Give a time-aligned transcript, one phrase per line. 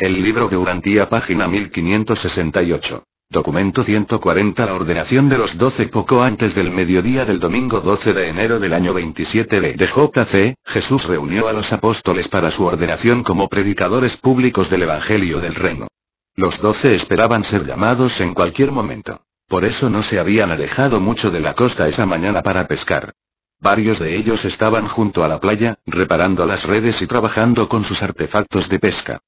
[0.00, 3.04] El libro de Urantía, página 1568.
[3.28, 8.28] Documento 140 La ordenación de los doce poco antes del mediodía del domingo 12 de
[8.28, 13.50] enero del año 27 de JC, Jesús reunió a los apóstoles para su ordenación como
[13.50, 15.86] predicadores públicos del Evangelio del Reino.
[16.34, 19.20] Los doce esperaban ser llamados en cualquier momento.
[19.48, 23.12] Por eso no se habían alejado mucho de la costa esa mañana para pescar.
[23.60, 28.02] Varios de ellos estaban junto a la playa, reparando las redes y trabajando con sus
[28.02, 29.20] artefactos de pesca.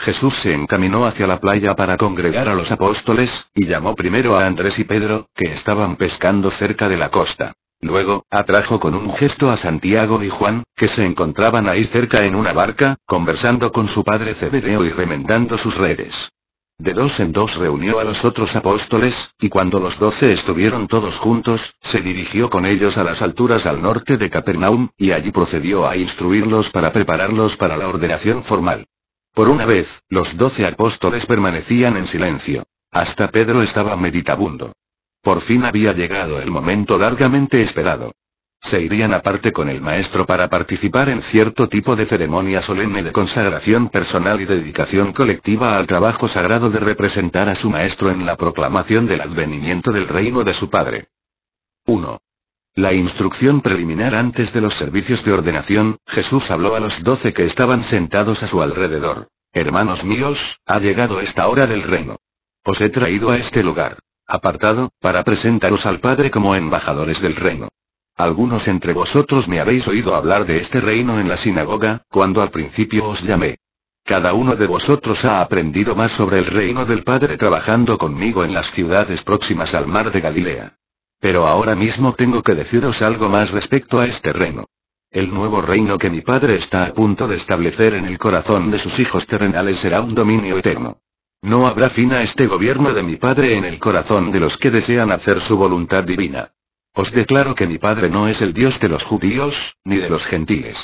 [0.00, 4.46] Jesús se encaminó hacia la playa para congregar a los apóstoles, y llamó primero a
[4.46, 7.52] Andrés y Pedro, que estaban pescando cerca de la costa.
[7.82, 12.34] Luego, atrajo con un gesto a Santiago y Juan, que se encontraban ahí cerca en
[12.34, 16.14] una barca, conversando con su padre Cebedeo y remendando sus redes.
[16.78, 21.18] De dos en dos reunió a los otros apóstoles, y cuando los doce estuvieron todos
[21.18, 25.86] juntos, se dirigió con ellos a las alturas al norte de Capernaum, y allí procedió
[25.86, 28.86] a instruirlos para prepararlos para la ordenación formal.
[29.34, 32.64] Por una vez, los doce apóstoles permanecían en silencio.
[32.90, 34.72] Hasta Pedro estaba meditabundo.
[35.22, 38.12] Por fin había llegado el momento largamente esperado.
[38.62, 43.12] Se irían aparte con el maestro para participar en cierto tipo de ceremonia solemne de
[43.12, 48.36] consagración personal y dedicación colectiva al trabajo sagrado de representar a su maestro en la
[48.36, 51.08] proclamación del advenimiento del reino de su Padre.
[51.86, 52.20] 1.
[52.74, 57.44] La instrucción preliminar antes de los servicios de ordenación, Jesús habló a los doce que
[57.44, 59.28] estaban sentados a su alrededor.
[59.52, 62.18] Hermanos míos, ha llegado esta hora del reino.
[62.64, 67.68] Os he traído a este lugar, apartado, para presentaros al Padre como embajadores del reino.
[68.16, 72.50] Algunos entre vosotros me habéis oído hablar de este reino en la sinagoga, cuando al
[72.50, 73.58] principio os llamé.
[74.04, 78.54] Cada uno de vosotros ha aprendido más sobre el reino del Padre trabajando conmigo en
[78.54, 80.79] las ciudades próximas al mar de Galilea.
[81.20, 84.64] Pero ahora mismo tengo que deciros algo más respecto a este reino.
[85.10, 88.78] El nuevo reino que mi padre está a punto de establecer en el corazón de
[88.78, 90.98] sus hijos terrenales será un dominio eterno.
[91.42, 94.70] No habrá fin a este gobierno de mi padre en el corazón de los que
[94.70, 96.52] desean hacer su voluntad divina.
[96.94, 100.24] Os declaro que mi padre no es el Dios de los judíos, ni de los
[100.24, 100.76] gentiles.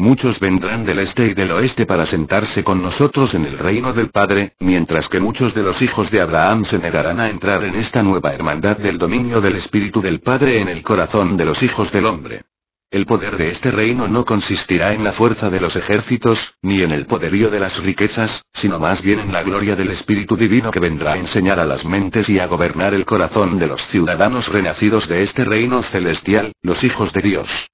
[0.00, 4.08] Muchos vendrán del este y del oeste para sentarse con nosotros en el reino del
[4.08, 8.02] Padre, mientras que muchos de los hijos de Abraham se negarán a entrar en esta
[8.02, 12.06] nueva hermandad del dominio del Espíritu del Padre en el corazón de los hijos del
[12.06, 12.44] hombre.
[12.90, 16.92] El poder de este reino no consistirá en la fuerza de los ejércitos, ni en
[16.92, 20.80] el poderío de las riquezas, sino más bien en la gloria del Espíritu Divino que
[20.80, 25.06] vendrá a enseñar a las mentes y a gobernar el corazón de los ciudadanos renacidos
[25.08, 27.70] de este reino celestial, los hijos de Dios.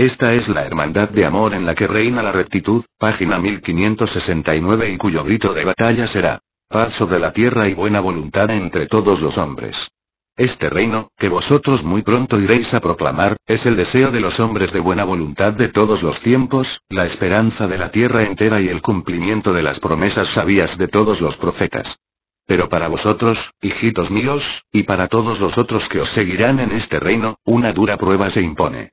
[0.00, 4.96] Esta es la hermandad de amor en la que reina la rectitud, página 1569 y
[4.96, 6.40] cuyo grito de batalla será,
[6.70, 9.90] paz sobre la tierra y buena voluntad entre todos los hombres.
[10.38, 14.72] Este reino, que vosotros muy pronto iréis a proclamar, es el deseo de los hombres
[14.72, 18.80] de buena voluntad de todos los tiempos, la esperanza de la tierra entera y el
[18.80, 21.98] cumplimiento de las promesas sabias de todos los profetas.
[22.46, 26.98] Pero para vosotros, hijitos míos, y para todos los otros que os seguirán en este
[26.98, 28.92] reino, una dura prueba se impone.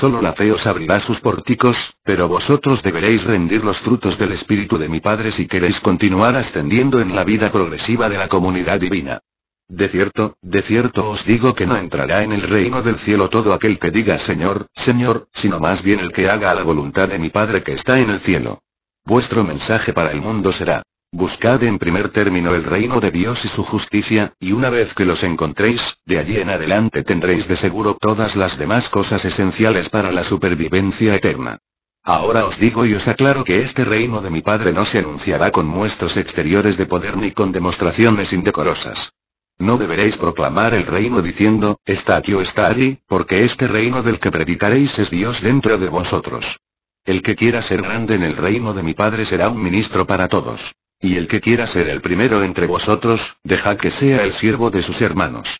[0.00, 4.78] Solo la fe os abrirá sus pórticos, pero vosotros deberéis rendir los frutos del Espíritu
[4.78, 9.20] de mi Padre si queréis continuar ascendiendo en la vida progresiva de la comunidad divina.
[9.68, 13.52] De cierto, de cierto os digo que no entrará en el reino del cielo todo
[13.52, 17.30] aquel que diga Señor, Señor, sino más bien el que haga la voluntad de mi
[17.30, 18.60] Padre que está en el cielo.
[19.04, 20.82] Vuestro mensaje para el mundo será,
[21.14, 25.04] Buscad en primer término el reino de Dios y su justicia, y una vez que
[25.04, 30.10] los encontréis, de allí en adelante tendréis de seguro todas las demás cosas esenciales para
[30.10, 31.58] la supervivencia eterna.
[32.02, 35.50] Ahora os digo y os aclaro que este reino de mi Padre no se anunciará
[35.50, 39.12] con muestros exteriores de poder ni con demostraciones indecorosas.
[39.58, 44.18] No deberéis proclamar el reino diciendo, está aquí o está allí, porque este reino del
[44.18, 46.58] que predicaréis es Dios dentro de vosotros.
[47.04, 50.26] El que quiera ser grande en el reino de mi Padre será un ministro para
[50.28, 50.72] todos.
[51.02, 54.82] Y el que quiera ser el primero entre vosotros, deja que sea el siervo de
[54.82, 55.58] sus hermanos.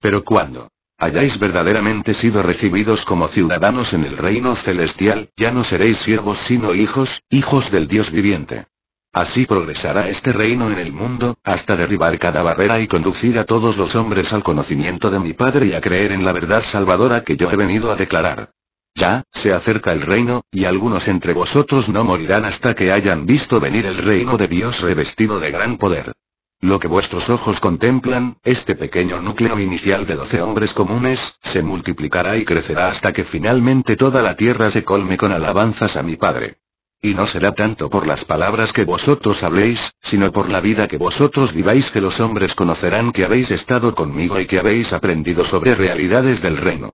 [0.00, 0.68] Pero cuando
[0.98, 6.74] hayáis verdaderamente sido recibidos como ciudadanos en el reino celestial, ya no seréis siervos sino
[6.74, 8.68] hijos, hijos del Dios viviente.
[9.12, 13.76] Así progresará este reino en el mundo, hasta derribar cada barrera y conducir a todos
[13.76, 17.36] los hombres al conocimiento de mi Padre y a creer en la verdad salvadora que
[17.36, 18.50] yo he venido a declarar.
[18.94, 23.58] Ya, se acerca el reino, y algunos entre vosotros no morirán hasta que hayan visto
[23.58, 26.12] venir el reino de Dios revestido de gran poder.
[26.60, 32.36] Lo que vuestros ojos contemplan, este pequeño núcleo inicial de doce hombres comunes, se multiplicará
[32.36, 36.58] y crecerá hasta que finalmente toda la tierra se colme con alabanzas a mi Padre.
[37.02, 40.96] Y no será tanto por las palabras que vosotros habléis, sino por la vida que
[40.96, 45.74] vosotros viváis que los hombres conocerán que habéis estado conmigo y que habéis aprendido sobre
[45.74, 46.92] realidades del reino.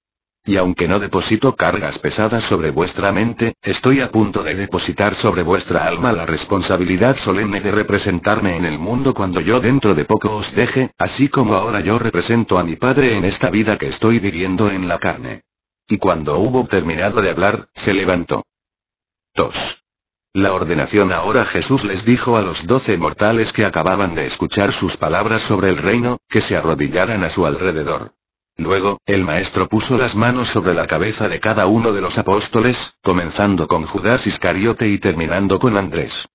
[0.50, 5.44] Y aunque no deposito cargas pesadas sobre vuestra mente, estoy a punto de depositar sobre
[5.44, 10.34] vuestra alma la responsabilidad solemne de representarme en el mundo cuando yo dentro de poco
[10.34, 14.18] os deje, así como ahora yo represento a mi Padre en esta vida que estoy
[14.18, 15.44] viviendo en la carne.
[15.86, 18.44] Y cuando hubo terminado de hablar, se levantó.
[19.36, 19.84] 2.
[20.32, 24.96] La ordenación ahora Jesús les dijo a los doce mortales que acababan de escuchar sus
[24.96, 28.14] palabras sobre el reino, que se arrodillaran a su alrededor.
[28.56, 32.94] Luego, el maestro puso las manos sobre la cabeza de cada uno de los apóstoles,
[33.02, 36.26] comenzando con Judas Iscariote y terminando con Andrés.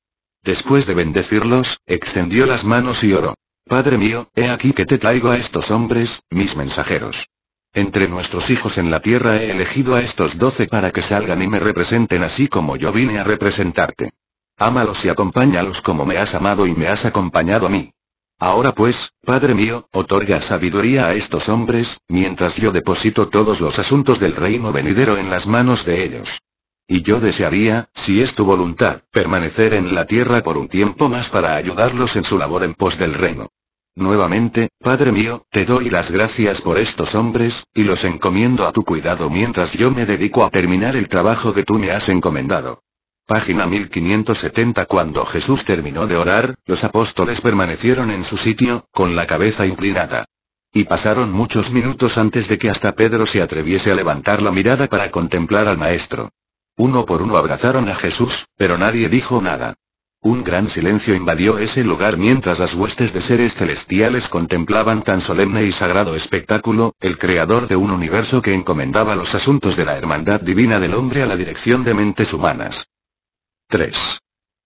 [0.43, 3.35] Después de bendecirlos, extendió las manos y oró.
[3.65, 7.25] Padre mío, he aquí que te traigo a estos hombres, mis mensajeros.
[7.73, 11.47] Entre nuestros hijos en la tierra he elegido a estos doce para que salgan y
[11.47, 14.11] me representen así como yo vine a representarte.
[14.57, 17.91] Ámalos y acompáñalos como me has amado y me has acompañado a mí.
[18.37, 24.19] Ahora pues, Padre mío, otorga sabiduría a estos hombres, mientras yo deposito todos los asuntos
[24.19, 26.29] del reino venidero en las manos de ellos.
[26.87, 31.29] Y yo desearía, si es tu voluntad, permanecer en la tierra por un tiempo más
[31.29, 33.49] para ayudarlos en su labor en pos del reino.
[33.95, 38.83] Nuevamente, Padre mío, te doy las gracias por estos hombres, y los encomiendo a tu
[38.83, 42.81] cuidado mientras yo me dedico a terminar el trabajo que tú me has encomendado.
[43.27, 49.25] Página 1570 Cuando Jesús terminó de orar, los apóstoles permanecieron en su sitio, con la
[49.25, 50.25] cabeza inclinada.
[50.71, 54.85] Y pasaron muchos minutos antes de que hasta Pedro se atreviese a levantar la mirada
[54.85, 56.29] para contemplar al Maestro.
[56.77, 59.73] Uno por uno abrazaron a Jesús, pero nadie dijo nada.
[60.21, 65.63] Un gran silencio invadió ese lugar mientras las huestes de seres celestiales contemplaban tan solemne
[65.63, 70.41] y sagrado espectáculo, el creador de un universo que encomendaba los asuntos de la hermandad
[70.41, 72.85] divina del hombre a la dirección de mentes humanas.
[73.67, 74.19] 3.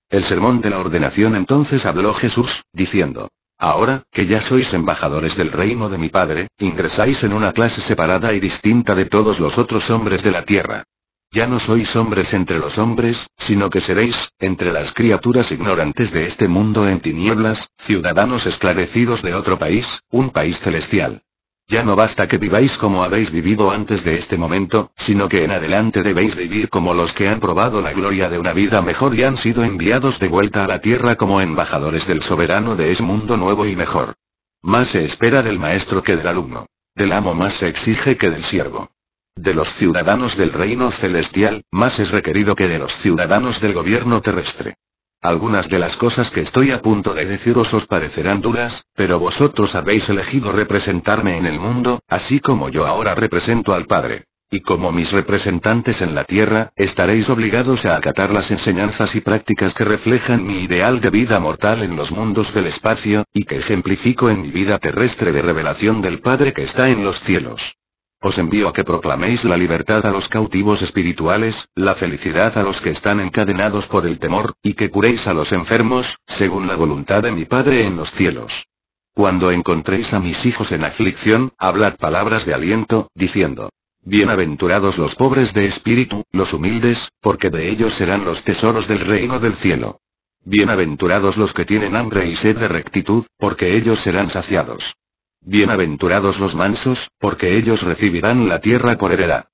[0.10, 5.52] El sermón de la ordenación entonces habló Jesús, diciendo, Ahora, que ya sois embajadores del
[5.52, 9.90] reino de mi Padre, ingresáis en una clase separada y distinta de todos los otros
[9.90, 10.84] hombres de la tierra.
[11.32, 16.26] Ya no sois hombres entre los hombres, sino que seréis, entre las criaturas ignorantes de
[16.26, 21.22] este mundo en tinieblas, ciudadanos esclarecidos de otro país, un país celestial.
[21.70, 25.52] Ya no basta que viváis como habéis vivido antes de este momento, sino que en
[25.52, 29.22] adelante debéis vivir como los que han probado la gloria de una vida mejor y
[29.22, 33.38] han sido enviados de vuelta a la tierra como embajadores del soberano de ese mundo
[33.38, 34.16] nuevo y mejor.
[34.64, 36.66] Más se espera del maestro que del alumno.
[36.96, 38.90] Del amo más se exige que del siervo.
[39.36, 44.22] De los ciudadanos del reino celestial, más es requerido que de los ciudadanos del gobierno
[44.22, 44.76] terrestre.
[45.22, 49.76] Algunas de las cosas que estoy a punto de deciros os parecerán duras, pero vosotros
[49.76, 54.24] habéis elegido representarme en el mundo, así como yo ahora represento al Padre.
[54.50, 59.74] Y como mis representantes en la tierra, estaréis obligados a acatar las enseñanzas y prácticas
[59.74, 64.30] que reflejan mi ideal de vida mortal en los mundos del espacio, y que ejemplifico
[64.30, 67.76] en mi vida terrestre de revelación del Padre que está en los cielos.
[68.22, 72.82] Os envío a que proclaméis la libertad a los cautivos espirituales, la felicidad a los
[72.82, 77.24] que están encadenados por el temor, y que curéis a los enfermos, según la voluntad
[77.24, 78.68] de mi Padre en los cielos.
[79.14, 83.70] Cuando encontréis a mis hijos en aflicción, hablad palabras de aliento, diciendo,
[84.02, 89.40] Bienaventurados los pobres de espíritu, los humildes, porque de ellos serán los tesoros del reino
[89.40, 90.02] del cielo.
[90.44, 94.96] Bienaventurados los que tienen hambre y sed de rectitud, porque ellos serán saciados.
[95.42, 99.46] Bienaventurados los mansos, porque ellos recibirán la tierra por heredad.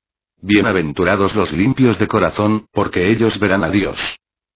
[0.42, 3.98] Bienaventurados los limpios de corazón, porque ellos verán a Dios.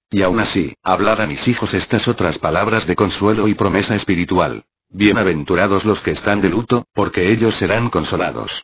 [0.10, 4.66] Y aún así, hablad a mis hijos estas otras palabras de consuelo y promesa espiritual.
[4.90, 8.64] Bienaventurados los que están de luto, porque ellos serán consolados.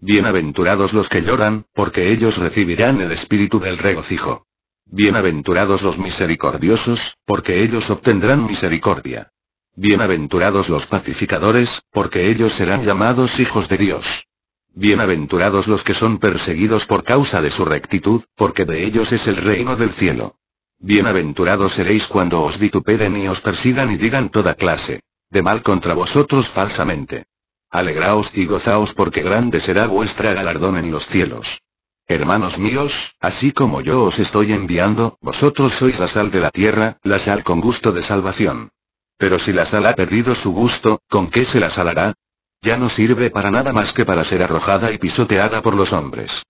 [0.00, 4.46] Bienaventurados los que lloran, porque ellos recibirán el espíritu del regocijo.
[4.86, 9.32] Bienaventurados los misericordiosos, porque ellos obtendrán misericordia.
[9.78, 14.26] Bienaventurados los pacificadores, porque ellos serán llamados hijos de Dios.
[14.72, 19.36] Bienaventurados los que son perseguidos por causa de su rectitud, porque de ellos es el
[19.36, 20.36] reino del cielo.
[20.78, 25.92] Bienaventurados seréis cuando os vituperen y os persigan y digan toda clase de mal contra
[25.92, 27.26] vosotros falsamente.
[27.68, 31.60] Alegraos y gozaos porque grande será vuestra galardón en los cielos.
[32.06, 36.98] Hermanos míos, así como yo os estoy enviando, vosotros sois la sal de la tierra,
[37.02, 38.70] la sal con gusto de salvación.
[39.18, 42.14] Pero si la sal ha perdido su gusto, ¿con qué se la salará?
[42.60, 46.42] Ya no sirve para nada más que para ser arrojada y pisoteada por los hombres.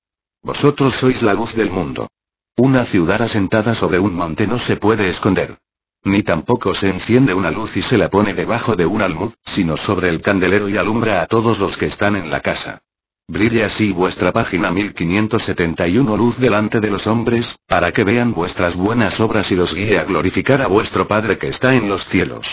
[0.42, 2.08] Vosotros sois la luz del mundo.
[2.56, 5.58] Una ciudad asentada sobre un monte no se puede esconder.
[6.04, 9.76] Ni tampoco se enciende una luz y se la pone debajo de un almud, sino
[9.76, 12.82] sobre el candelero y alumbra a todos los que están en la casa.
[13.28, 19.18] Brille así vuestra página 1571 luz delante de los hombres, para que vean vuestras buenas
[19.18, 22.46] obras y los guíe a glorificar a vuestro Padre que está en los cielos.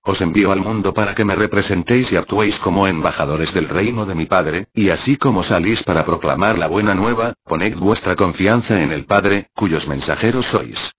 [0.00, 4.14] Os envío al mundo para que me representéis y actuéis como embajadores del reino de
[4.14, 8.92] mi Padre, y así como salís para proclamar la buena nueva, poned vuestra confianza en
[8.92, 10.90] el Padre, cuyos mensajeros sois.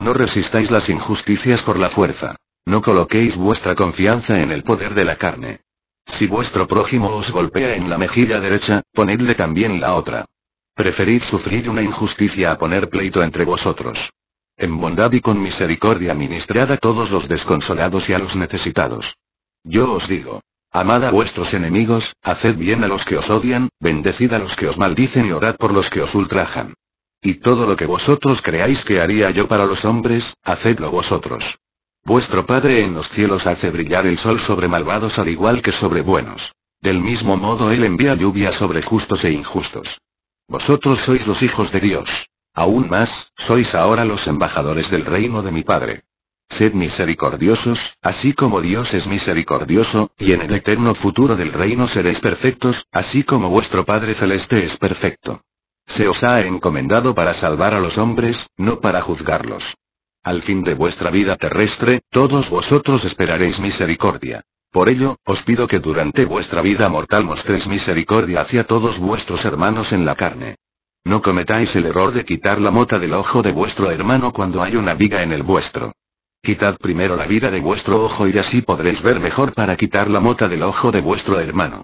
[0.00, 2.34] No resistáis las injusticias por la fuerza.
[2.66, 5.60] No coloquéis vuestra confianza en el poder de la carne.
[6.06, 10.26] Si vuestro prójimo os golpea en la mejilla derecha, ponedle también la otra.
[10.74, 14.10] Preferid sufrir una injusticia a poner pleito entre vosotros.
[14.56, 19.16] En bondad y con misericordia ministrad a todos los desconsolados y a los necesitados.
[19.64, 24.32] Yo os digo, amad a vuestros enemigos, haced bien a los que os odian, bendecid
[24.32, 26.74] a los que os maldicen y orad por los que os ultrajan.
[27.20, 31.58] Y todo lo que vosotros creáis que haría yo para los hombres, hacedlo vosotros.
[32.04, 36.00] Vuestro Padre en los cielos hace brillar el sol sobre malvados al igual que sobre
[36.00, 36.52] buenos.
[36.80, 39.98] Del mismo modo Él envía lluvia sobre justos e injustos.
[40.48, 42.26] Vosotros sois los hijos de Dios.
[42.54, 46.02] Aún más, sois ahora los embajadores del reino de mi Padre.
[46.48, 52.18] Sed misericordiosos, así como Dios es misericordioso, y en el eterno futuro del reino seréis
[52.18, 55.40] perfectos, así como vuestro Padre Celeste es perfecto.
[55.86, 59.72] Se os ha encomendado para salvar a los hombres, no para juzgarlos.
[60.22, 64.44] Al fin de vuestra vida terrestre, todos vosotros esperaréis misericordia.
[64.70, 69.92] Por ello, os pido que durante vuestra vida mortal mostréis misericordia hacia todos vuestros hermanos
[69.92, 70.56] en la carne.
[71.04, 74.76] No cometáis el error de quitar la mota del ojo de vuestro hermano cuando hay
[74.76, 75.92] una viga en el vuestro.
[76.40, 80.20] Quitad primero la viga de vuestro ojo y así podréis ver mejor para quitar la
[80.20, 81.82] mota del ojo de vuestro hermano.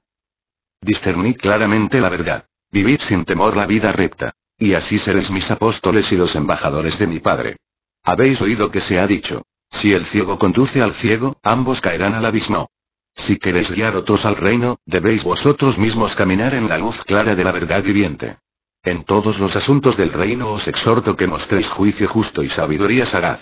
[0.81, 2.47] Discernid claramente la verdad.
[2.71, 4.33] Vivid sin temor la vida recta.
[4.57, 7.57] Y así seréis mis apóstoles y los embajadores de mi Padre.
[8.05, 9.43] Habéis oído que se ha dicho.
[9.71, 12.71] Si el ciego conduce al ciego, ambos caerán al abismo.
[13.15, 17.45] Si queréis guiar otros al reino, debéis vosotros mismos caminar en la luz clara de
[17.45, 18.39] la verdad viviente.
[18.83, 23.41] En todos los asuntos del reino os exhorto que mostréis juicio justo y sabiduría sagaz.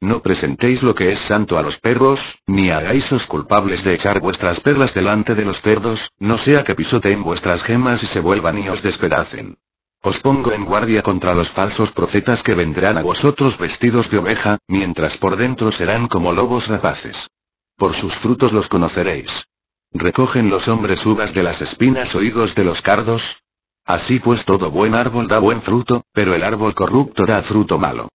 [0.00, 4.60] No presentéis lo que es santo a los perros, ni hagáis culpables de echar vuestras
[4.60, 8.68] perlas delante de los cerdos, no sea que pisoteen vuestras gemas y se vuelvan y
[8.68, 9.58] os despedacen.
[10.00, 14.58] Os pongo en guardia contra los falsos profetas que vendrán a vosotros vestidos de oveja,
[14.68, 17.28] mientras por dentro serán como lobos rapaces.
[17.76, 19.44] Por sus frutos los conoceréis.
[19.92, 23.42] ¿Recogen los hombres uvas de las espinas o higos de los cardos?
[23.84, 28.08] Así pues todo buen árbol da buen fruto, pero el árbol corrupto da fruto malo.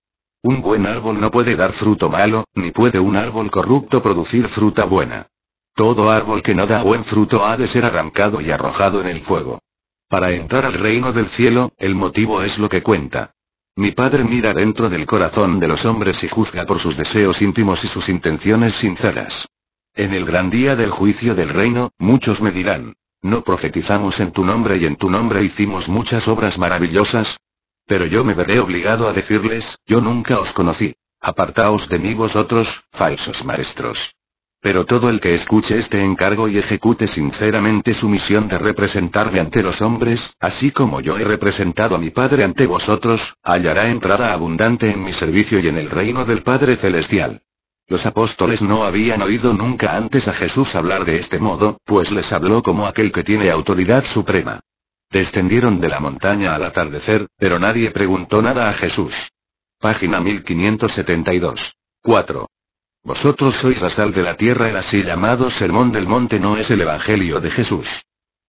[0.44, 4.86] Un buen árbol no puede dar fruto malo, ni puede un árbol corrupto producir fruta
[4.86, 5.28] buena.
[5.74, 9.22] Todo árbol que no da buen fruto ha de ser arrancado y arrojado en el
[9.22, 9.63] fuego.
[10.14, 13.34] Para entrar al reino del cielo, el motivo es lo que cuenta.
[13.76, 17.84] Mi Padre mira dentro del corazón de los hombres y juzga por sus deseos íntimos
[17.84, 19.48] y sus intenciones sinceras.
[19.96, 22.94] En el gran día del juicio del reino, muchos me dirán,
[23.24, 27.36] ¿No profetizamos en tu nombre y en tu nombre hicimos muchas obras maravillosas?
[27.88, 30.94] Pero yo me veré obligado a decirles, yo nunca os conocí.
[31.22, 34.14] Apartaos de mí vosotros, falsos maestros.
[34.64, 39.62] Pero todo el que escuche este encargo y ejecute sinceramente su misión de representarme ante
[39.62, 44.90] los hombres, así como yo he representado a mi Padre ante vosotros, hallará entrada abundante
[44.90, 47.42] en mi servicio y en el reino del Padre Celestial.
[47.90, 52.32] Los apóstoles no habían oído nunca antes a Jesús hablar de este modo, pues les
[52.32, 54.62] habló como aquel que tiene autoridad suprema.
[55.12, 59.14] Descendieron de la montaña al atardecer, pero nadie preguntó nada a Jesús.
[59.78, 61.76] Página 1572.
[62.02, 62.48] 4.
[63.06, 64.70] Vosotros sois la sal de la tierra.
[64.70, 67.88] El así llamado Sermón del Monte no es el Evangelio de Jesús.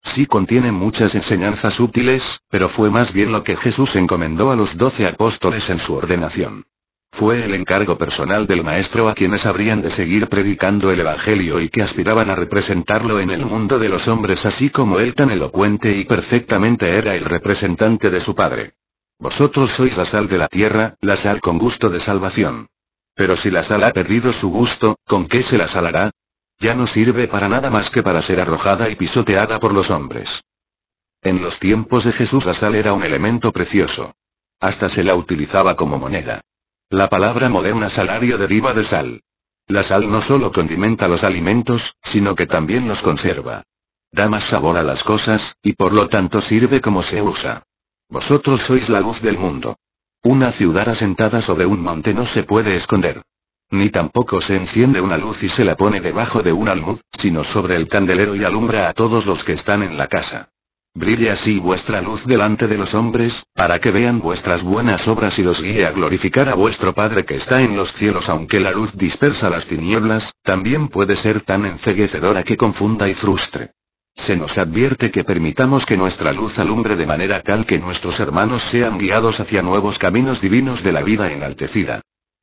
[0.04, 4.76] Sí contiene muchas enseñanzas útiles, pero fue más bien lo que Jesús encomendó a los
[4.76, 6.66] doce apóstoles en su ordenación.
[7.11, 11.68] Fue el encargo personal del Maestro a quienes habrían de seguir predicando el Evangelio y
[11.68, 15.96] que aspiraban a representarlo en el mundo de los hombres así como él tan elocuente
[15.96, 18.75] y perfectamente era el representante de su Padre.
[19.18, 22.68] Vosotros sois la sal de la tierra, la sal con gusto de salvación.
[23.14, 26.11] Pero si la sal ha perdido su gusto, ¿con qué se la salará?
[26.59, 30.42] Ya no sirve para nada más que para ser arrojada y pisoteada por los hombres.
[31.23, 34.14] En los tiempos de Jesús la sal era un elemento precioso.
[34.61, 36.40] Hasta se la utilizaba como moneda.
[36.90, 39.21] La palabra moderna salario deriva de sal.
[39.66, 43.62] La sal no solo condimenta los alimentos, sino que también los conserva.
[44.12, 47.64] Da más sabor a las cosas, y por lo tanto sirve como se usa.
[48.09, 49.76] Vosotros sois la luz del mundo.
[50.26, 53.20] Una ciudad asentada sobre un monte no se puede esconder.
[53.70, 57.44] Ni tampoco se enciende una luz y se la pone debajo de un almud, sino
[57.44, 60.48] sobre el candelero y alumbra a todos los que están en la casa.
[60.94, 65.42] Brille así vuestra luz delante de los hombres, para que vean vuestras buenas obras y
[65.42, 68.30] los guíe a glorificar a vuestro Padre que está en los cielos.
[68.30, 73.72] Aunque la luz dispersa las tinieblas, también puede ser tan enceguecedora que confunda y frustre.
[74.24, 78.62] Se nos advierte que permitamos que nuestra luz alumbre de manera tal que nuestros hermanos
[78.62, 82.00] sean guiados hacia nuevos caminos divinos de la vida enaltecida.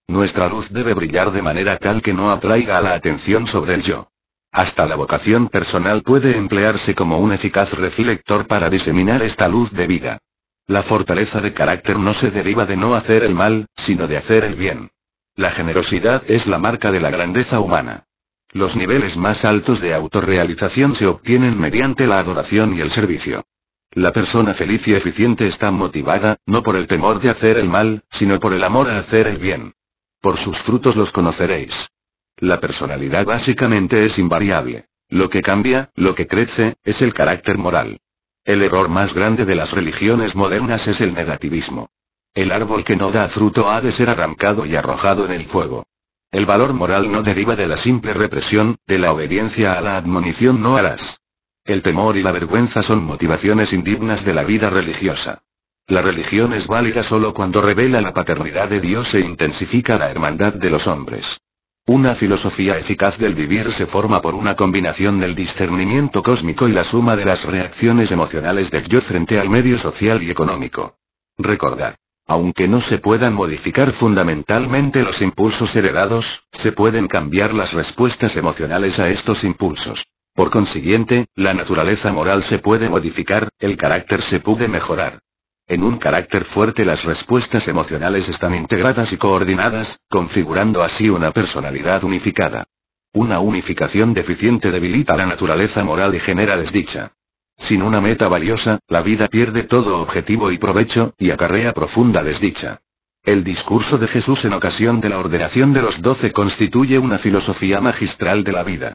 [0.07, 4.09] Nuestra luz debe brillar de manera tal que no atraiga la atención sobre el yo.
[4.51, 9.88] Hasta la vocación personal puede emplearse como un eficaz reflector para diseminar esta luz de
[9.88, 10.19] vida.
[10.67, 14.43] La fortaleza de carácter no se deriva de no hacer el mal, sino de hacer
[14.43, 14.91] el bien.
[15.35, 18.05] La generosidad es la marca de la grandeza humana.
[18.53, 23.46] Los niveles más altos de autorrealización se obtienen mediante la adoración y el servicio.
[23.93, 28.03] La persona feliz y eficiente está motivada, no por el temor de hacer el mal,
[28.12, 29.74] sino por el amor a hacer el bien.
[30.22, 31.89] Por sus frutos los conoceréis.
[32.38, 34.86] La personalidad básicamente es invariable.
[35.10, 38.00] Lo que cambia, lo que crece, es el carácter moral.
[38.43, 41.89] El error más grande de las religiones modernas es el negativismo.
[42.34, 45.86] El árbol que no da fruto ha de ser arrancado y arrojado en el fuego.
[46.31, 50.61] El valor moral no deriva de la simple represión, de la obediencia a la admonición
[50.61, 51.19] no harás.
[51.65, 55.43] El temor y la vergüenza son motivaciones indignas de la vida religiosa.
[55.88, 60.53] La religión es válida solo cuando revela la paternidad de Dios e intensifica la hermandad
[60.53, 61.38] de los hombres.
[61.85, 66.85] Una filosofía eficaz del vivir se forma por una combinación del discernimiento cósmico y la
[66.85, 70.95] suma de las reacciones emocionales del yo frente al medio social y económico.
[71.38, 71.95] Recordad.
[72.28, 79.00] Aunque no se puedan modificar fundamentalmente los impulsos heredados, se pueden cambiar las respuestas emocionales
[79.00, 80.06] a estos impulsos.
[80.34, 85.20] Por consiguiente, la naturaleza moral se puede modificar, el carácter se puede mejorar.
[85.68, 92.04] En un carácter fuerte las respuestas emocionales están integradas y coordinadas, configurando así una personalidad
[92.04, 92.66] unificada.
[93.13, 97.13] Una unificación deficiente debilita la naturaleza moral y genera desdicha.
[97.62, 102.82] Sin una meta valiosa, la vida pierde todo objetivo y provecho, y acarrea profunda desdicha.
[103.24, 107.80] El discurso de Jesús en ocasión de la ordenación de los doce constituye una filosofía
[107.80, 108.94] magistral de la vida.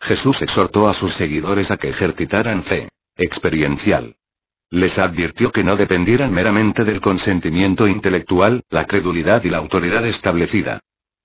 [0.00, 4.16] Jesús exhortó a sus seguidores a que ejercitaran fe experiencial.
[4.70, 10.80] Les advirtió que no dependieran meramente del consentimiento intelectual, la credulidad y la autoridad establecida.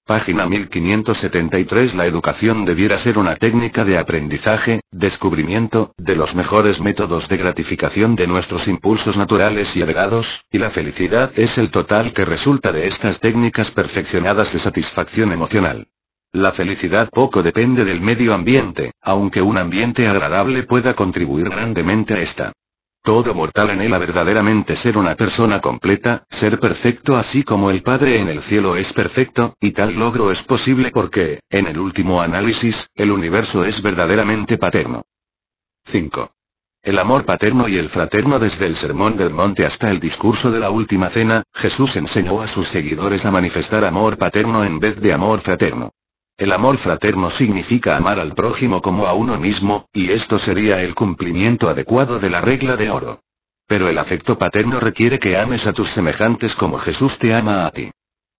[0.06, 7.30] Página 1573 La educación debiera ser una técnica de aprendizaje, descubrimiento, de los mejores métodos
[7.30, 12.26] de gratificación de nuestros impulsos naturales y heredados, y la felicidad es el total que
[12.26, 15.88] resulta de estas técnicas perfeccionadas de satisfacción emocional.
[16.34, 22.18] La felicidad poco depende del medio ambiente, aunque un ambiente agradable pueda contribuir grandemente a
[22.20, 22.52] esta.
[23.04, 28.30] Todo mortal anhela verdaderamente ser una persona completa, ser perfecto así como el Padre en
[28.30, 33.12] el cielo es perfecto, y tal logro es posible porque, en el último análisis, el
[33.12, 35.04] universo es verdaderamente paterno.
[35.84, 36.32] 5.
[36.82, 40.62] El amor paterno y el fraterno desde el Sermón del Monte hasta el discurso de
[40.62, 45.12] la Última Cena, Jesús enseñó a sus seguidores a manifestar amor paterno en vez de
[45.12, 45.92] amor fraterno.
[46.36, 50.96] El amor fraterno significa amar al prójimo como a uno mismo, y esto sería el
[50.96, 53.22] cumplimiento adecuado de la regla de oro.
[53.68, 57.72] Pero el afecto paterno requiere que ames a tus semejantes como Jesús te ama a
[57.72, 57.92] ti.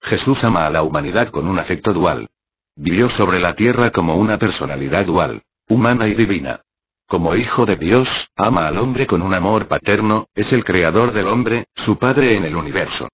[0.02, 2.28] Jesús ama a la humanidad con un afecto dual.
[2.76, 6.60] Vivió sobre la tierra como una personalidad dual, humana y divina.
[7.06, 11.28] Como hijo de Dios, ama al hombre con un amor paterno, es el creador del
[11.28, 13.08] hombre, su padre en el universo.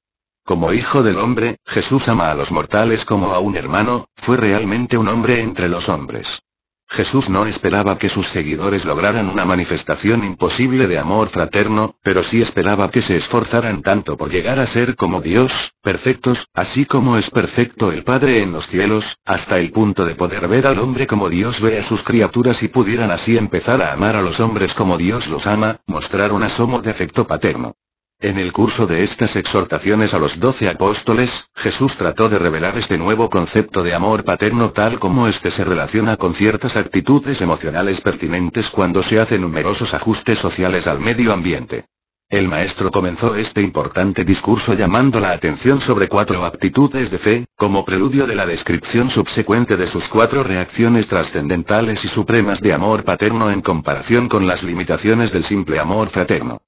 [0.50, 4.98] Como hijo del hombre, Jesús ama a los mortales como a un hermano, fue realmente
[4.98, 6.40] un hombre entre los hombres.
[6.88, 12.42] Jesús no esperaba que sus seguidores lograran una manifestación imposible de amor fraterno, pero sí
[12.42, 17.30] esperaba que se esforzaran tanto por llegar a ser como Dios, perfectos, así como es
[17.30, 21.28] perfecto el Padre en los cielos, hasta el punto de poder ver al hombre como
[21.28, 24.98] Dios ve a sus criaturas y pudieran así empezar a amar a los hombres como
[24.98, 27.76] Dios los ama, mostrar un asomo de afecto paterno.
[28.22, 32.98] En el curso de estas exhortaciones a los doce apóstoles, Jesús trató de revelar este
[32.98, 38.68] nuevo concepto de amor paterno tal como éste se relaciona con ciertas actitudes emocionales pertinentes
[38.68, 41.86] cuando se hacen numerosos ajustes sociales al medio ambiente.
[42.28, 47.86] El maestro comenzó este importante discurso llamando la atención sobre cuatro aptitudes de fe, como
[47.86, 53.50] preludio de la descripción subsecuente de sus cuatro reacciones trascendentales y supremas de amor paterno
[53.50, 56.60] en comparación con las limitaciones del simple amor fraterno.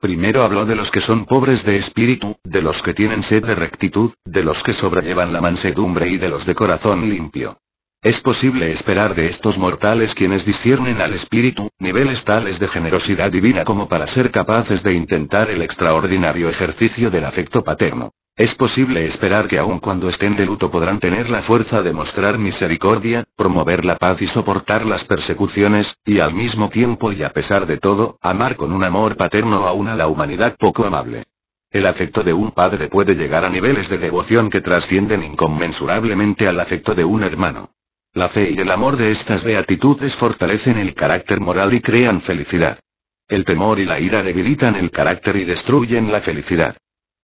[0.00, 3.56] Primero habló de los que son pobres de espíritu, de los que tienen sed de
[3.56, 7.58] rectitud, de los que sobrellevan la mansedumbre y de los de corazón limpio.
[8.00, 13.64] Es posible esperar de estos mortales quienes disciernen al espíritu, niveles tales de generosidad divina
[13.64, 18.12] como para ser capaces de intentar el extraordinario ejercicio del afecto paterno.
[18.38, 22.38] Es posible esperar que aun cuando estén de luto podrán tener la fuerza de mostrar
[22.38, 27.66] misericordia, promover la paz y soportar las persecuciones, y al mismo tiempo y a pesar
[27.66, 31.24] de todo, amar con un amor paterno aún a la humanidad poco amable.
[31.72, 36.60] El afecto de un padre puede llegar a niveles de devoción que trascienden inconmensurablemente al
[36.60, 37.72] afecto de un hermano.
[38.12, 42.78] La fe y el amor de estas beatitudes fortalecen el carácter moral y crean felicidad.
[43.26, 46.76] El temor y la ira debilitan el carácter y destruyen la felicidad.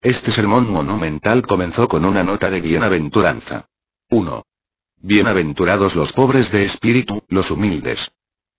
[0.04, 3.70] Este sermón monumental comenzó con una nota de bienaventuranza.
[4.10, 4.44] 1.
[5.00, 8.12] Bienaventurados los pobres de espíritu, los humildes.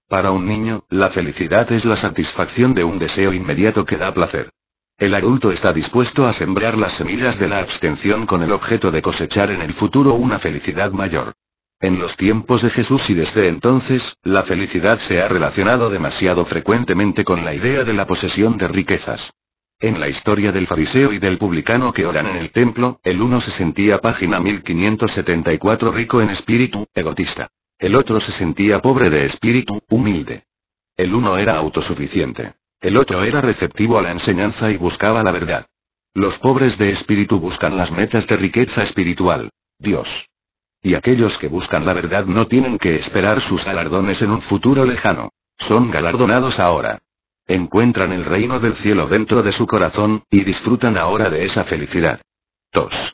[0.09, 4.49] Para un niño, la felicidad es la satisfacción de un deseo inmediato que da placer.
[4.97, 9.03] El adulto está dispuesto a sembrar las semillas de la abstención con el objeto de
[9.03, 11.33] cosechar en el futuro una felicidad mayor.
[11.79, 17.23] En los tiempos de Jesús y desde entonces, la felicidad se ha relacionado demasiado frecuentemente
[17.23, 19.31] con la idea de la posesión de riquezas.
[19.79, 23.41] En la historia del fariseo y del publicano que oran en el templo, el uno
[23.41, 27.49] se sentía página 1574 rico en espíritu, egotista.
[27.77, 30.45] El otro se sentía pobre de espíritu, humilde.
[30.95, 32.53] El uno era autosuficiente.
[32.79, 35.65] El otro era receptivo a la enseñanza y buscaba la verdad.
[36.13, 39.49] Los pobres de espíritu buscan las metas de riqueza espiritual.
[39.77, 40.29] Dios.
[40.81, 44.85] Y aquellos que buscan la verdad no tienen que esperar sus galardones en un futuro
[44.85, 45.31] lejano.
[45.57, 47.01] Son galardonados ahora.
[47.47, 52.19] Encuentran el reino del cielo dentro de su corazón, y disfrutan ahora de esa felicidad.
[52.73, 53.13] 2.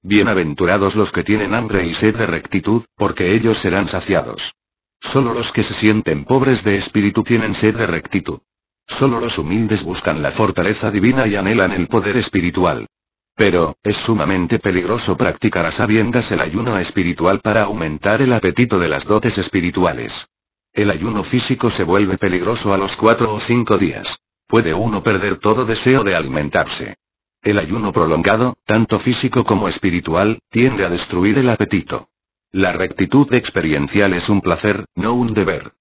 [0.00, 4.54] Bienaventurados los que tienen hambre y sed de rectitud, porque ellos serán saciados.
[5.00, 8.38] Solo los que se sienten pobres de espíritu tienen sed de rectitud.
[8.86, 12.86] Solo los humildes buscan la fortaleza divina y anhelan el poder espiritual.
[13.34, 18.88] Pero, es sumamente peligroso practicar a sabiendas el ayuno espiritual para aumentar el apetito de
[18.88, 20.28] las dotes espirituales.
[20.74, 24.18] El ayuno físico se vuelve peligroso a los cuatro o cinco días.
[24.48, 26.96] Puede uno perder todo deseo de alimentarse.
[27.42, 32.08] El ayuno prolongado, tanto físico como espiritual, tiende a destruir el apetito.
[32.50, 35.74] La rectitud experiencial es un placer, no un deber.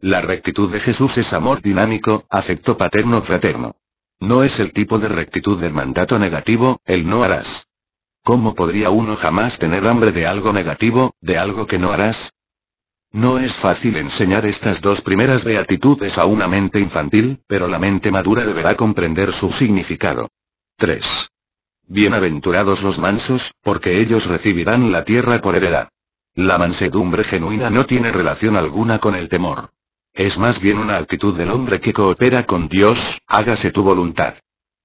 [0.00, 3.76] La rectitud de Jesús es amor dinámico, afecto paterno-fraterno.
[4.18, 7.66] No es el tipo de rectitud del mandato negativo, el no harás.
[8.24, 12.32] ¿Cómo podría uno jamás tener hambre de algo negativo, de algo que no harás?
[13.12, 18.10] No es fácil enseñar estas dos primeras beatitudes a una mente infantil, pero la mente
[18.10, 20.28] madura deberá comprender su significado.
[20.76, 21.04] 3.
[21.86, 25.88] Bienaventurados los mansos, porque ellos recibirán la tierra por heredad.
[26.34, 29.70] La mansedumbre genuina no tiene relación alguna con el temor.
[30.12, 34.34] Es más bien una actitud del hombre que coopera con Dios, hágase tu voluntad.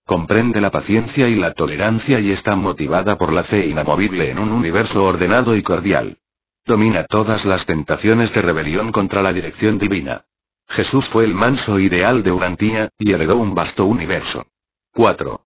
[0.06, 4.52] Comprende la paciencia y la tolerancia y está motivada por la fe inamovible en un
[4.52, 6.18] universo ordenado y cordial.
[6.66, 10.24] Domina todas las tentaciones de rebelión contra la dirección divina.
[10.70, 14.48] Jesús fue el manso ideal de Urantía, y heredó un vasto universo.
[14.94, 15.46] 4.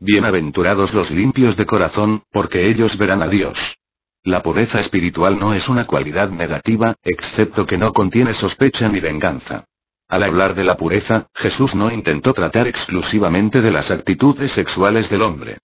[0.00, 3.78] Bienaventurados los limpios de corazón, porque ellos verán a Dios.
[4.24, 9.66] La pureza espiritual no es una cualidad negativa, excepto que no contiene sospecha ni venganza.
[10.08, 15.22] Al hablar de la pureza, Jesús no intentó tratar exclusivamente de las actitudes sexuales del
[15.22, 15.58] hombre.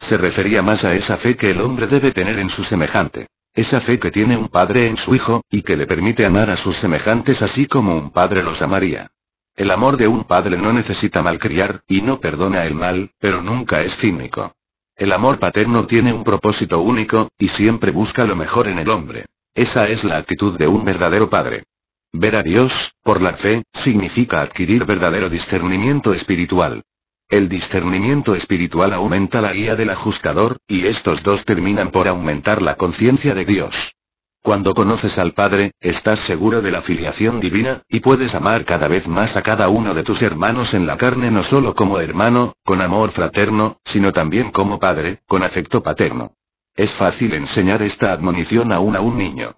[0.00, 3.28] Se refería más a esa fe que el hombre debe tener en su semejante.
[3.54, 6.56] Esa fe que tiene un padre en su hijo, y que le permite amar a
[6.56, 9.10] sus semejantes así como un padre los amaría.
[9.56, 13.82] El amor de un padre no necesita malcriar, y no perdona el mal, pero nunca
[13.82, 14.54] es cínico.
[14.94, 19.26] El amor paterno tiene un propósito único, y siempre busca lo mejor en el hombre.
[19.54, 21.64] Esa es la actitud de un verdadero padre.
[22.12, 26.82] Ver a Dios, por la fe, significa adquirir verdadero discernimiento espiritual.
[27.28, 32.76] El discernimiento espiritual aumenta la guía del ajustador, y estos dos terminan por aumentar la
[32.76, 33.92] conciencia de Dios.
[34.40, 39.06] Cuando conoces al Padre, estás seguro de la filiación divina, y puedes amar cada vez
[39.06, 42.80] más a cada uno de tus hermanos en la carne no solo como hermano, con
[42.80, 46.32] amor fraterno, sino también como padre, con afecto paterno.
[46.74, 49.56] Es fácil enseñar esta admonición aún a un niño.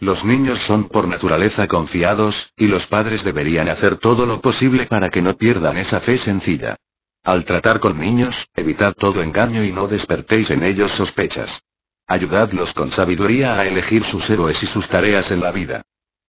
[0.00, 5.08] Los niños son por naturaleza confiados, y los padres deberían hacer todo lo posible para
[5.08, 6.78] que no pierdan esa fe sencilla.
[7.24, 11.62] Al tratar con niños, evitad todo engaño y no despertéis en ellos sospechas.
[12.08, 15.82] Ayudadlos con sabiduría a elegir sus héroes y sus tareas en la vida.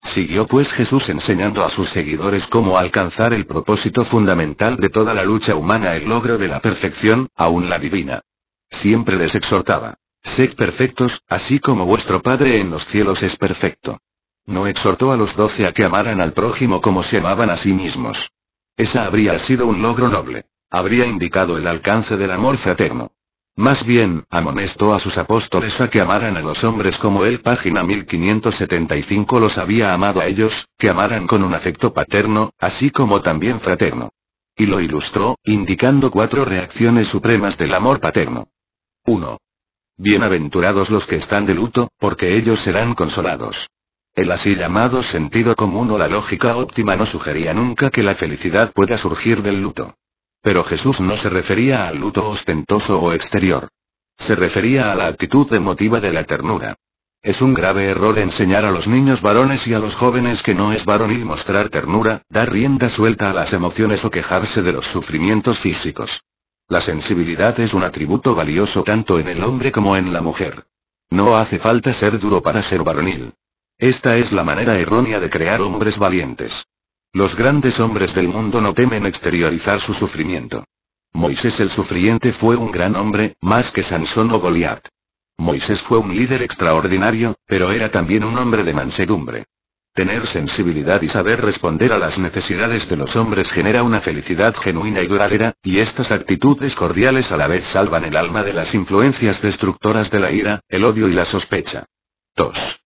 [0.03, 5.23] Siguió pues Jesús enseñando a sus seguidores cómo alcanzar el propósito fundamental de toda la
[5.23, 8.21] lucha humana, el logro de la perfección, aún la divina.
[8.69, 9.95] Siempre les exhortaba.
[10.21, 13.99] Sed perfectos, así como vuestro Padre en los cielos es perfecto.
[14.45, 17.73] No exhortó a los doce a que amaran al prójimo como se amaban a sí
[17.73, 18.29] mismos.
[18.77, 23.12] Esa habría sido un logro noble habría indicado el alcance del amor fraterno.
[23.56, 27.84] Más bien, amonestó a sus apóstoles a que amaran a los hombres como él, página
[27.84, 33.60] 1575 los había amado a ellos, que amaran con un afecto paterno, así como también
[33.60, 34.10] fraterno.
[34.56, 38.48] Y lo ilustró, indicando cuatro reacciones supremas del amor paterno.
[39.06, 39.38] 1.
[39.98, 43.70] Bienaventurados los que están de luto, porque ellos serán consolados.
[44.16, 48.72] El así llamado sentido común o la lógica óptima no sugería nunca que la felicidad
[48.74, 49.96] pueda surgir del luto.
[50.43, 53.69] Pero Jesús no se refería al luto ostentoso o exterior.
[54.17, 56.75] Se refería a la actitud emotiva de la ternura.
[57.21, 60.73] Es un grave error enseñar a los niños varones y a los jóvenes que no
[60.73, 65.58] es varonil mostrar ternura, dar rienda suelta a las emociones o quejarse de los sufrimientos
[65.60, 66.21] físicos.
[66.67, 70.65] La sensibilidad es un atributo valioso tanto en el hombre como en la mujer.
[71.10, 73.34] No hace falta ser duro para ser varonil.
[73.77, 76.65] Esta es la manera errónea de crear hombres valientes.
[77.15, 80.65] Los grandes hombres del mundo no temen exteriorizar su sufrimiento.
[81.13, 84.88] Moisés el sufriente fue un gran hombre, más que Sansón o Goliat.
[85.38, 89.45] Moisés fue un líder extraordinario, pero era también un hombre de mansedumbre.
[89.93, 95.04] Tener sensibilidad y saber responder a las necesidades de los hombres genera una felicidad genuina
[95.04, 99.39] y duradera, y estas actitudes cordiales a la vez salvan el alma de las influencias
[99.39, 101.86] destructoras de la ira, el odio y la sospecha.
[102.36, 102.83] 2.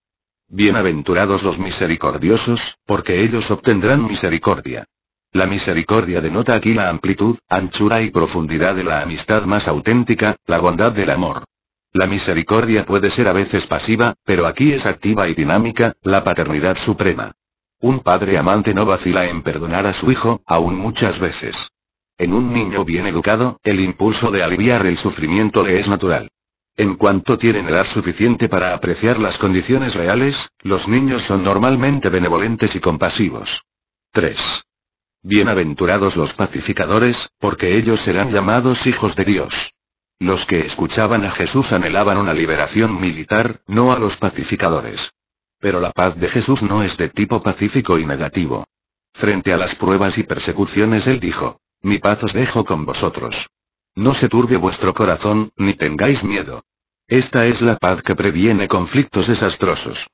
[0.50, 4.86] Bienaventurados los misericordiosos, porque ellos obtendrán misericordia.
[5.34, 10.60] La misericordia denota aquí la amplitud, anchura y profundidad de la amistad más auténtica, la
[10.60, 11.44] bondad del amor.
[11.92, 16.78] La misericordia puede ser a veces pasiva, pero aquí es activa y dinámica, la paternidad
[16.78, 17.34] suprema.
[17.82, 21.58] Un padre amante no vacila en perdonar a su hijo, aún muchas veces.
[22.18, 26.30] En un niño bien educado, el impulso de aliviar el sufrimiento le es natural.
[26.80, 32.76] En cuanto tienen edad suficiente para apreciar las condiciones reales, los niños son normalmente benevolentes
[32.76, 33.64] y compasivos.
[34.12, 34.40] 3.
[35.24, 39.72] Bienaventurados los pacificadores, porque ellos serán llamados hijos de Dios.
[40.20, 45.12] Los que escuchaban a Jesús anhelaban una liberación militar, no a los pacificadores.
[45.60, 48.68] Pero la paz de Jesús no es de tipo pacífico y negativo.
[49.16, 53.48] Frente a las pruebas y persecuciones él dijo, mi paz os dejo con vosotros.
[53.98, 56.64] No se turbe vuestro corazón, ni tengáis miedo.
[57.08, 60.06] Esta es la paz que previene conflictos desastrosos.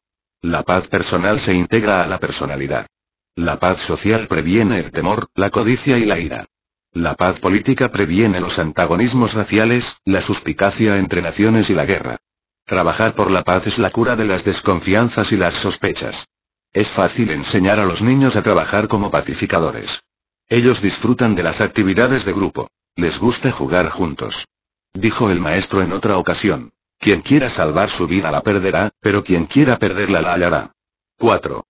[0.42, 2.88] La paz personal se integra a la personalidad.
[3.36, 6.46] La paz social previene el temor, la codicia y la ira.
[6.94, 12.20] La paz política previene los antagonismos raciales, la suspicacia entre naciones y la guerra.
[12.66, 16.26] Trabajar por la paz es la cura de las desconfianzas y las sospechas.
[16.72, 20.00] Es fácil enseñar a los niños a trabajar como pacificadores.
[20.48, 22.70] Ellos disfrutan de las actividades de grupo.
[22.96, 24.46] Les gusta jugar juntos.
[24.94, 26.74] Dijo el maestro en otra ocasión.
[27.00, 30.72] Quien quiera salvar su vida la perderá, pero quien quiera perderla la hallará.
[31.18, 31.66] 4.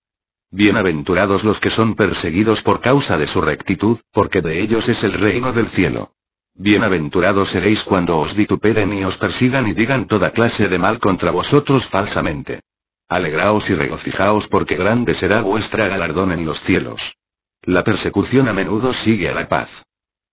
[0.51, 5.13] Bienaventurados los que son perseguidos por causa de su rectitud, porque de ellos es el
[5.13, 6.11] reino del cielo.
[6.55, 11.31] Bienaventurados seréis cuando os vituperen y os persigan y digan toda clase de mal contra
[11.31, 12.59] vosotros falsamente.
[13.07, 17.15] Alegraos y regocijaos porque grande será vuestra galardón en los cielos.
[17.61, 19.69] La persecución a menudo sigue a la paz.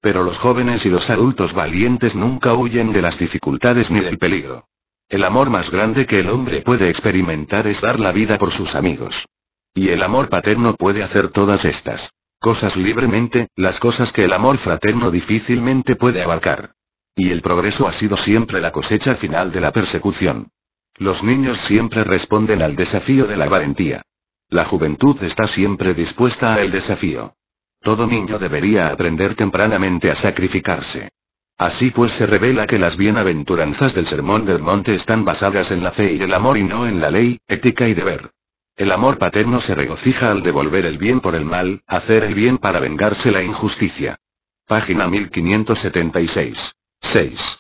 [0.01, 4.67] Pero los jóvenes y los adultos valientes nunca huyen de las dificultades ni del peligro.
[5.09, 8.75] El amor más grande que el hombre puede experimentar es dar la vida por sus
[8.75, 9.27] amigos.
[9.75, 14.57] Y el amor paterno puede hacer todas estas cosas libremente, las cosas que el amor
[14.57, 16.73] fraterno difícilmente puede abarcar.
[17.15, 20.49] Y el progreso ha sido siempre la cosecha final de la persecución.
[20.97, 24.03] Los niños siempre responden al desafío de la valentía.
[24.49, 27.35] La juventud está siempre dispuesta a el desafío.
[27.83, 31.11] Todo niño debería aprender tempranamente a sacrificarse.
[31.57, 35.93] Así pues se revela que las bienaventuranzas del Sermón del Monte están basadas en la
[35.93, 38.31] fe y el amor y no en la ley, ética y deber.
[38.77, 42.59] El amor paterno se regocija al devolver el bien por el mal, hacer el bien
[42.59, 44.19] para vengarse la injusticia.
[44.67, 46.73] Página 1576.
[47.03, 47.59] 6.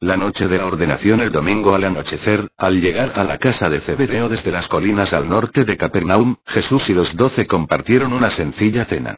[0.00, 3.80] La noche de la ordenación el domingo al anochecer, al llegar a la casa de
[3.80, 8.84] Zebedeo desde las colinas al norte de Capernaum, Jesús y los doce compartieron una sencilla
[8.84, 9.16] cena.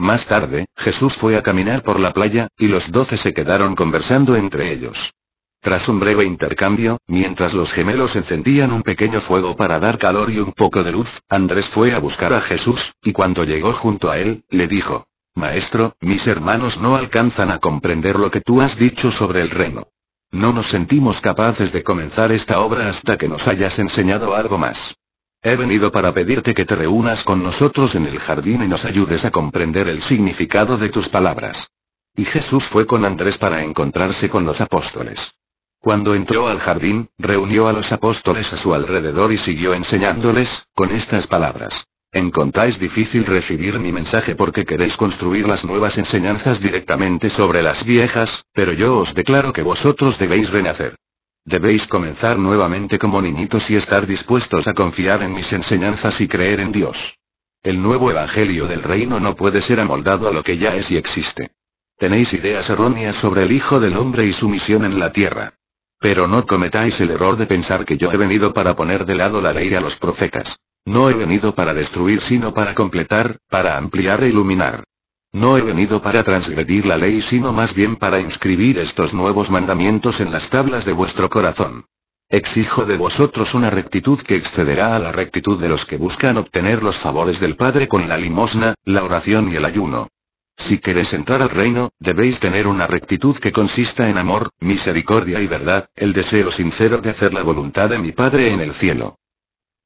[0.00, 4.34] Más tarde, Jesús fue a caminar por la playa, y los doce se quedaron conversando
[4.34, 5.12] entre ellos.
[5.60, 10.38] Tras un breve intercambio, mientras los gemelos encendían un pequeño fuego para dar calor y
[10.38, 14.16] un poco de luz, Andrés fue a buscar a Jesús, y cuando llegó junto a
[14.16, 19.10] él, le dijo, Maestro, mis hermanos no alcanzan a comprender lo que tú has dicho
[19.10, 19.88] sobre el reino.
[20.30, 24.96] No nos sentimos capaces de comenzar esta obra hasta que nos hayas enseñado algo más.
[25.42, 29.24] He venido para pedirte que te reúnas con nosotros en el jardín y nos ayudes
[29.24, 31.66] a comprender el significado de tus palabras.
[32.14, 35.32] Y Jesús fue con Andrés para encontrarse con los apóstoles.
[35.78, 40.90] Cuando entró al jardín, reunió a los apóstoles a su alrededor y siguió enseñándoles, con
[40.90, 41.74] estas palabras.
[42.12, 48.44] Encontráis difícil recibir mi mensaje porque queréis construir las nuevas enseñanzas directamente sobre las viejas,
[48.52, 50.96] pero yo os declaro que vosotros debéis renacer.
[51.44, 56.60] Debéis comenzar nuevamente como niñitos y estar dispuestos a confiar en mis enseñanzas y creer
[56.60, 57.18] en Dios.
[57.62, 60.96] El nuevo Evangelio del Reino no puede ser amoldado a lo que ya es y
[60.96, 61.52] existe.
[61.98, 65.54] Tenéis ideas erróneas sobre el Hijo del Hombre y su misión en la tierra.
[65.98, 69.42] Pero no cometáis el error de pensar que yo he venido para poner de lado
[69.42, 70.56] la ley a los profetas.
[70.86, 74.84] No he venido para destruir sino para completar, para ampliar e iluminar.
[75.32, 80.20] No he venido para transgredir la ley sino más bien para inscribir estos nuevos mandamientos
[80.20, 81.84] en las tablas de vuestro corazón.
[82.28, 86.82] Exijo de vosotros una rectitud que excederá a la rectitud de los que buscan obtener
[86.82, 90.08] los favores del Padre con la limosna, la oración y el ayuno.
[90.56, 95.46] Si queréis entrar al reino, debéis tener una rectitud que consista en amor, misericordia y
[95.46, 99.18] verdad, el deseo sincero de hacer la voluntad de mi Padre en el cielo.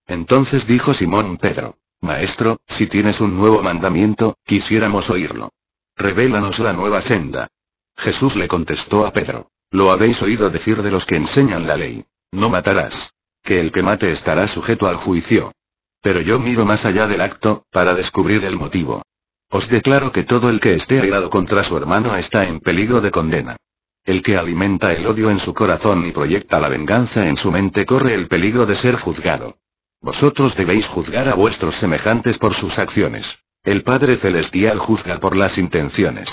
[0.07, 5.51] Entonces dijo Simón Pedro, Maestro, si tienes un nuevo mandamiento, quisiéramos oírlo.
[5.97, 7.49] Revélanos la nueva senda.
[7.97, 12.05] Jesús le contestó a Pedro, Lo habéis oído decir de los que enseñan la ley.
[12.31, 13.13] No matarás.
[13.43, 15.53] Que el que mate estará sujeto al juicio.
[16.01, 19.03] Pero yo miro más allá del acto, para descubrir el motivo.
[19.51, 23.11] Os declaro que todo el que esté airado contra su hermano está en peligro de
[23.11, 23.57] condena.
[24.05, 27.87] El que alimenta el odio en su corazón y proyecta la venganza en su mente
[27.87, 29.57] corre el peligro de ser juzgado.
[30.05, 33.39] Vosotros debéis juzgar a vuestros semejantes por sus acciones.
[33.63, 36.29] El Padre Celestial juzga por las intenciones.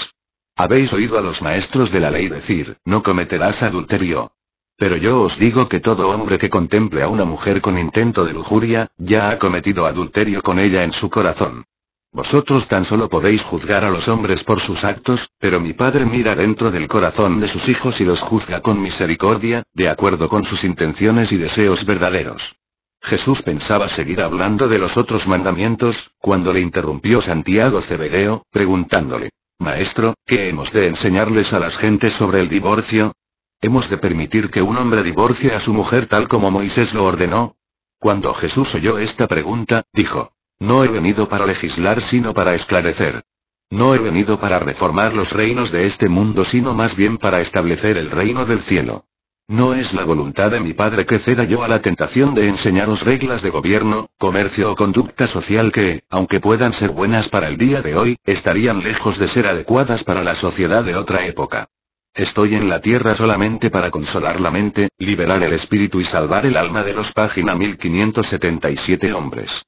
[0.58, 4.34] Habéis oído a los maestros de la ley decir, no cometerás adulterio.
[4.76, 8.34] Pero yo os digo que todo hombre que contemple a una mujer con intento de
[8.34, 11.64] lujuria, ya ha cometido adulterio con ella en su corazón.
[12.12, 16.36] Vosotros tan solo podéis juzgar a los hombres por sus actos, pero mi Padre mira
[16.36, 20.66] dentro del corazón de sus hijos y los juzga con misericordia, de acuerdo con sus
[20.66, 22.58] intenciones y deseos verdaderos.
[23.02, 30.16] Jesús pensaba seguir hablando de los otros mandamientos, cuando le interrumpió Santiago Cebedeo, preguntándole, Maestro,
[30.26, 33.14] ¿qué hemos de enseñarles a las gentes sobre el divorcio?
[33.60, 37.56] ¿Hemos de permitir que un hombre divorcie a su mujer tal como Moisés lo ordenó?
[38.00, 43.24] Cuando Jesús oyó esta pregunta, dijo, no he venido para legislar sino para esclarecer.
[43.72, 47.98] No he venido para reformar los reinos de este mundo sino más bien para establecer
[47.98, 49.06] el reino del cielo.
[49.52, 53.02] No es la voluntad de mi Padre que ceda yo a la tentación de enseñaros
[53.02, 57.82] reglas de gobierno, comercio o conducta social que, aunque puedan ser buenas para el día
[57.82, 61.68] de hoy, estarían lejos de ser adecuadas para la sociedad de otra época.
[62.14, 66.56] Estoy en la tierra solamente para consolar la mente, liberar el espíritu y salvar el
[66.56, 69.64] alma de los página 1577 hombres.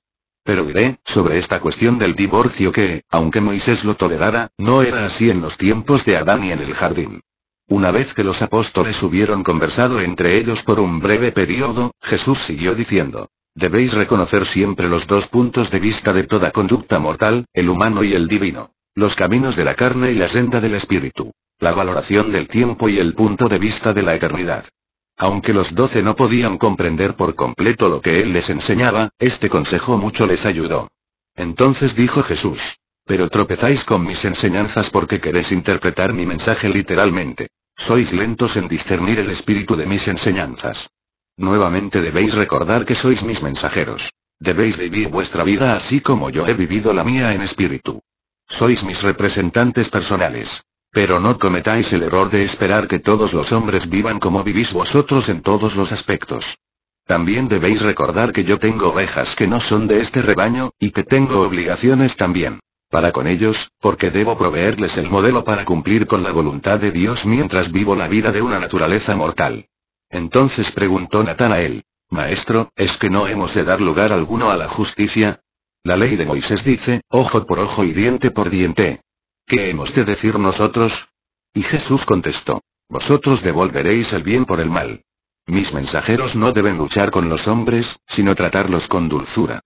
[0.46, 5.30] Pero diré, sobre esta cuestión del divorcio que, aunque Moisés lo tolerara, no era así
[5.30, 7.19] en los tiempos de Adán y en el jardín.
[7.73, 12.75] Una vez que los apóstoles hubieron conversado entre ellos por un breve periodo, Jesús siguió
[12.75, 18.03] diciendo, Debéis reconocer siempre los dos puntos de vista de toda conducta mortal, el humano
[18.03, 18.75] y el divino.
[18.93, 21.31] Los caminos de la carne y la senda del espíritu.
[21.57, 24.65] La valoración del tiempo y el punto de vista de la eternidad.
[25.17, 29.97] Aunque los doce no podían comprender por completo lo que él les enseñaba, este consejo
[29.97, 30.91] mucho les ayudó.
[31.36, 32.62] Entonces dijo Jesús.
[33.03, 37.47] Pero tropezáis con mis enseñanzas porque queréis interpretar mi mensaje literalmente.
[37.75, 40.89] Sois lentos en discernir el espíritu de mis enseñanzas.
[41.38, 44.12] Nuevamente debéis recordar que sois mis mensajeros.
[44.39, 48.01] Debéis vivir vuestra vida así como yo he vivido la mía en espíritu.
[48.47, 50.63] Sois mis representantes personales.
[50.91, 55.27] Pero no cometáis el error de esperar que todos los hombres vivan como vivís vosotros
[55.27, 56.57] en todos los aspectos.
[57.05, 61.03] También debéis recordar que yo tengo ovejas que no son de este rebaño, y que
[61.03, 62.59] tengo obligaciones también.
[62.93, 67.25] Para con ellos, porque debo proveerles el modelo para cumplir con la voluntad de Dios
[67.25, 69.65] mientras vivo la vida de una naturaleza mortal.
[70.12, 75.41] Entonces preguntó Natanael, Maestro, ¿es que no hemos de dar lugar alguno a la justicia?
[75.84, 79.01] La ley de Moisés dice, ojo por ojo y diente por diente.
[79.47, 81.10] ¿Qué hemos de decir nosotros?
[81.51, 85.01] Y Jesús contestó, Vosotros devolveréis el bien por el mal.
[85.47, 89.63] Mis mensajeros no deben luchar con los hombres, sino tratarlos con dulzura.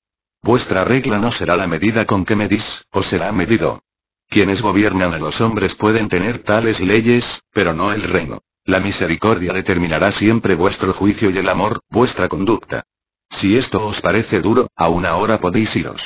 [0.48, 3.82] Vuestra regla no será la medida con que medís, o será medido.
[4.30, 8.40] Quienes gobiernan a los hombres pueden tener tales leyes, pero no el reino.
[8.64, 12.86] La misericordia determinará siempre vuestro juicio y el amor, vuestra conducta.
[13.30, 16.02] Si esto os parece duro, aún ahora podéis iros.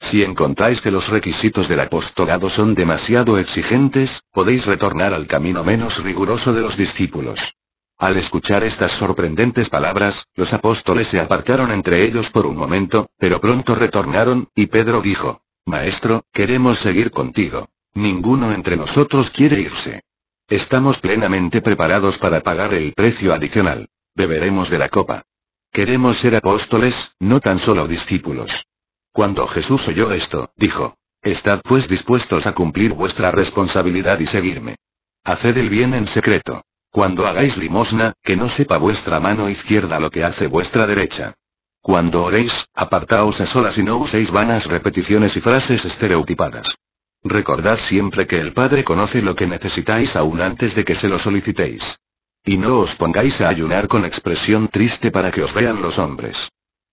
[0.00, 6.02] Si encontráis que los requisitos del apostolado son demasiado exigentes, podéis retornar al camino menos
[6.02, 7.54] riguroso de los discípulos.
[7.98, 13.40] Al escuchar estas sorprendentes palabras, los apóstoles se apartaron entre ellos por un momento, pero
[13.40, 17.70] pronto retornaron, y Pedro dijo, Maestro, queremos seguir contigo.
[17.94, 20.02] Ninguno entre nosotros quiere irse.
[20.46, 23.88] Estamos plenamente preparados para pagar el precio adicional.
[24.14, 25.22] Beberemos de la copa.
[25.72, 28.52] Queremos ser apóstoles, no tan solo discípulos.
[29.10, 34.76] Cuando Jesús oyó esto, dijo, Estad pues dispuestos a cumplir vuestra responsabilidad y seguirme.
[35.24, 36.62] Haced el bien en secreto.
[36.96, 41.34] Cuando hagáis limosna, que no sepa vuestra mano izquierda lo que hace vuestra derecha.
[41.82, 46.66] Cuando oréis, apartaos a solas y no uséis vanas repeticiones y frases estereotipadas.
[47.22, 51.18] Recordad siempre que el Padre conoce lo que necesitáis aún antes de que se lo
[51.18, 51.98] solicitéis.
[52.42, 56.48] Y no os pongáis a ayunar con expresión triste para que os vean los hombres.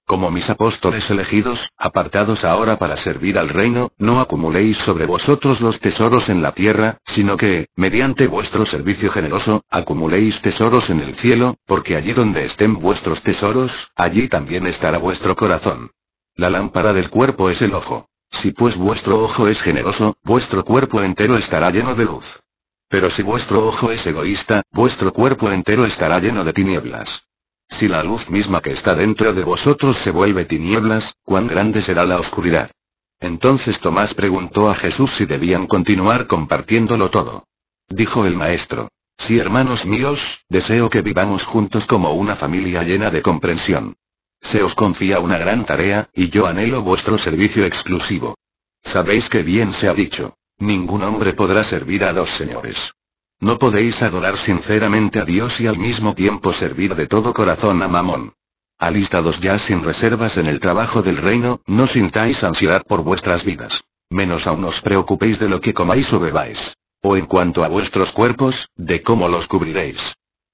[0.05, 5.79] Como mis apóstoles elegidos, apartados ahora para servir al reino, no acumuléis sobre vosotros los
[5.79, 11.55] tesoros en la tierra, sino que, mediante vuestro servicio generoso, acumuléis tesoros en el cielo,
[11.65, 15.91] porque allí donde estén vuestros tesoros, allí también estará vuestro corazón.
[16.35, 18.09] La lámpara del cuerpo es el ojo.
[18.29, 22.25] Si pues vuestro ojo es generoso, vuestro cuerpo entero estará lleno de luz.
[22.89, 27.23] Pero si vuestro ojo es egoísta, vuestro cuerpo entero estará lleno de tinieblas.
[27.73, 32.05] Si la luz misma que está dentro de vosotros se vuelve tinieblas, ¿cuán grande será
[32.05, 32.69] la oscuridad?
[33.19, 37.45] Entonces Tomás preguntó a Jesús si debían continuar compartiéndolo todo.
[37.89, 38.89] Dijo el maestro.
[39.17, 40.19] Sí, hermanos míos,
[40.49, 43.95] deseo que vivamos juntos como una familia llena de comprensión.
[44.41, 48.35] Se os confía una gran tarea, y yo anhelo vuestro servicio exclusivo.
[48.83, 50.37] Sabéis que bien se ha dicho.
[50.59, 52.93] Ningún hombre podrá servir a dos señores.
[53.43, 57.89] No podéis adorar sinceramente a Dios y al mismo tiempo servir de todo corazón a
[57.89, 58.31] Mamón.
[58.79, 63.83] Alistados ya sin reservas en el trabajo del reino, no sintáis ansiedad por vuestras vidas.
[64.09, 66.73] Menos aún os preocupéis de lo que comáis o bebáis.
[67.01, 70.13] O en cuanto a vuestros cuerpos, de cómo los cubriréis.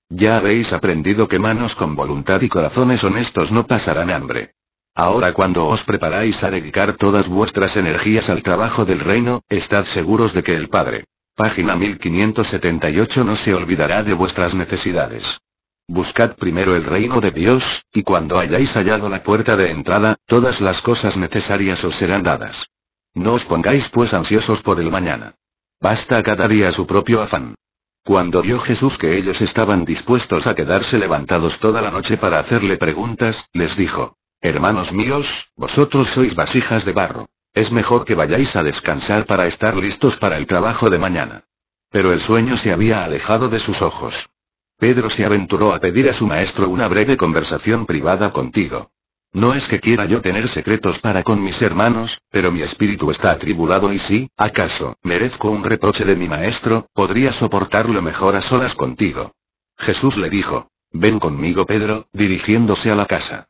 [0.09, 4.55] Ya habéis aprendido que manos con voluntad y corazones honestos no pasarán hambre.
[4.95, 10.33] Ahora cuando os preparáis a dedicar todas vuestras energías al trabajo del reino, estad seguros
[10.33, 11.05] de que el Padre.
[11.39, 15.39] Página 1578 no se olvidará de vuestras necesidades.
[15.87, 20.59] Buscad primero el reino de Dios, y cuando hayáis hallado la puerta de entrada, todas
[20.59, 22.67] las cosas necesarias os serán dadas.
[23.13, 25.35] No os pongáis pues ansiosos por el mañana.
[25.79, 27.55] Basta cada día su propio afán.
[28.03, 32.75] Cuando vio Jesús que ellos estaban dispuestos a quedarse levantados toda la noche para hacerle
[32.75, 37.29] preguntas, les dijo, Hermanos míos, vosotros sois vasijas de barro.
[37.53, 41.45] Es mejor que vayáis a descansar para estar listos para el trabajo de mañana.
[41.89, 44.29] Pero el sueño se había alejado de sus ojos.
[44.77, 48.91] Pedro se aventuró a pedir a su maestro una breve conversación privada contigo.
[49.33, 53.31] No es que quiera yo tener secretos para con mis hermanos, pero mi espíritu está
[53.31, 58.73] atribulado y si, acaso, merezco un reproche de mi maestro, podría soportarlo mejor a solas
[58.73, 59.33] contigo.
[59.77, 63.49] Jesús le dijo, ven conmigo Pedro, dirigiéndose a la casa.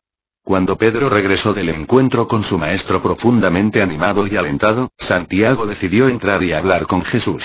[0.49, 6.41] Cuando Pedro regresó del encuentro con su maestro profundamente animado y alentado, Santiago decidió entrar
[6.41, 7.43] y hablar con Jesús.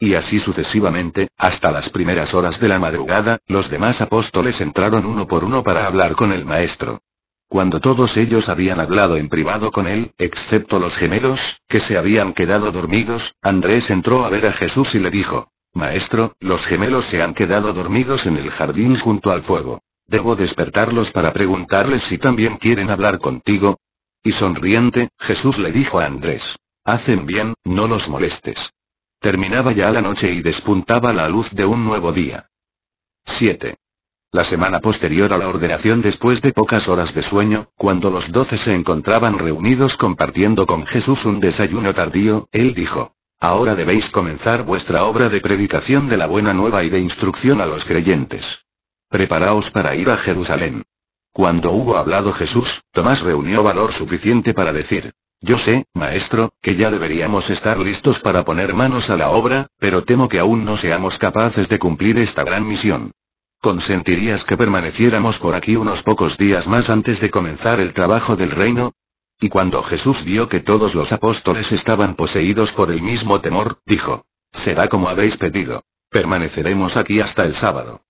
[0.00, 5.28] Y así sucesivamente, hasta las primeras horas de la madrugada, los demás apóstoles entraron uno
[5.28, 7.02] por uno para hablar con el maestro.
[7.46, 12.32] Cuando todos ellos habían hablado en privado con él, excepto los gemelos, que se habían
[12.32, 17.22] quedado dormidos, Andrés entró a ver a Jesús y le dijo, Maestro, los gemelos se
[17.22, 19.80] han quedado dormidos en el jardín junto al fuego.
[20.12, 23.78] ¿Debo despertarlos para preguntarles si también quieren hablar contigo?
[24.22, 26.42] Y sonriente, Jesús le dijo a Andrés,
[26.84, 28.58] Hacen bien, no los molestes.
[29.20, 32.50] Terminaba ya la noche y despuntaba la luz de un nuevo día.
[33.24, 33.76] 7.
[34.32, 38.58] La semana posterior a la ordenación después de pocas horas de sueño, cuando los doce
[38.58, 45.04] se encontraban reunidos compartiendo con Jesús un desayuno tardío, él dijo, Ahora debéis comenzar vuestra
[45.04, 48.62] obra de predicación de la buena nueva y de instrucción a los creyentes.
[49.12, 50.84] Preparaos para ir a Jerusalén.
[51.34, 56.90] Cuando hubo hablado Jesús, Tomás reunió valor suficiente para decir, yo sé, maestro, que ya
[56.90, 61.18] deberíamos estar listos para poner manos a la obra, pero temo que aún no seamos
[61.18, 63.12] capaces de cumplir esta gran misión.
[63.60, 68.50] ¿Consentirías que permaneciéramos por aquí unos pocos días más antes de comenzar el trabajo del
[68.50, 68.94] reino?
[69.38, 74.24] Y cuando Jesús vio que todos los apóstoles estaban poseídos por el mismo temor, dijo,
[74.52, 75.82] Será como habéis pedido.
[76.08, 78.00] Permaneceremos aquí hasta el sábado.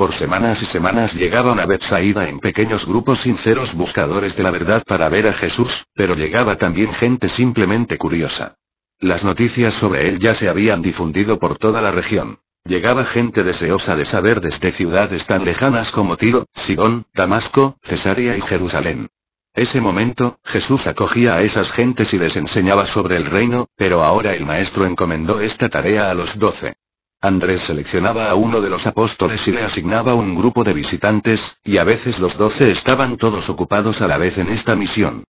[0.00, 4.82] Por semanas y semanas llegaban a Bethsaida en pequeños grupos sinceros buscadores de la verdad
[4.86, 8.56] para ver a Jesús, pero llegaba también gente simplemente curiosa.
[8.98, 12.38] Las noticias sobre él ya se habían difundido por toda la región.
[12.64, 18.40] Llegaba gente deseosa de saber desde ciudades tan lejanas como Tiro, Sidón, Damasco, Cesarea y
[18.40, 19.10] Jerusalén.
[19.52, 24.32] Ese momento, Jesús acogía a esas gentes y les enseñaba sobre el reino, pero ahora
[24.32, 26.72] el Maestro encomendó esta tarea a los doce.
[27.22, 31.76] Andrés seleccionaba a uno de los apóstoles y le asignaba un grupo de visitantes, y
[31.76, 35.24] a veces los doce estaban todos ocupados a la vez en esta misión.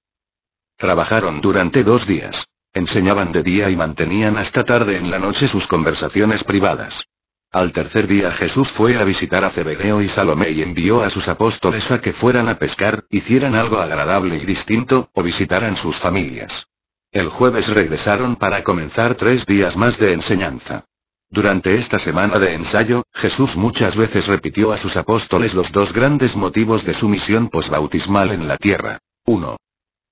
[0.77, 2.45] Trabajaron durante dos días.
[2.73, 7.03] Enseñaban de día y mantenían hasta tarde en la noche sus conversaciones privadas.
[7.51, 11.27] Al tercer día Jesús fue a visitar a Zebedeo y Salomé y envió a sus
[11.27, 16.67] apóstoles a que fueran a pescar, hicieran algo agradable y distinto, o visitaran sus familias.
[17.11, 20.85] El jueves regresaron para comenzar tres días más de enseñanza.
[21.33, 26.35] Durante esta semana de ensayo, Jesús muchas veces repitió a sus apóstoles los dos grandes
[26.35, 28.99] motivos de su misión posbautismal en la tierra.
[29.25, 29.55] 1.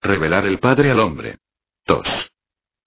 [0.01, 1.39] Revelar el Padre al hombre.
[1.85, 2.31] 2.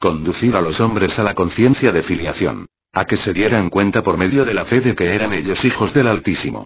[0.01, 2.67] Conducir a los hombres a la conciencia de filiación.
[2.95, 5.93] A que se dieran cuenta por medio de la fe de que eran ellos hijos
[5.93, 6.65] del Altísimo.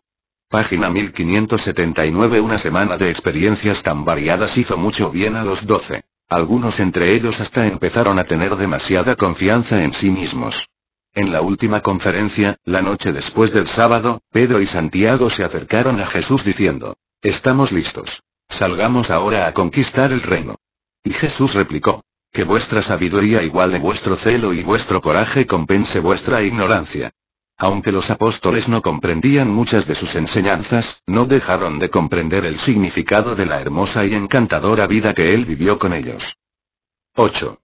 [0.49, 6.05] Página 1579 Una semana de experiencias tan variadas hizo mucho bien a los doce.
[6.29, 10.69] Algunos entre ellos hasta empezaron a tener demasiada confianza en sí mismos.
[11.17, 16.07] En la última conferencia, la noche después del sábado, Pedro y Santiago se acercaron a
[16.07, 18.23] Jesús diciendo, Estamos listos.
[18.51, 20.57] Salgamos ahora a conquistar el reino.
[21.03, 27.14] Y Jesús replicó, Que vuestra sabiduría iguale vuestro celo y vuestro coraje compense vuestra ignorancia.
[27.57, 33.35] Aunque los apóstoles no comprendían muchas de sus enseñanzas, no dejaron de comprender el significado
[33.35, 36.37] de la hermosa y encantadora vida que él vivió con ellos.
[37.14, 37.59] 8.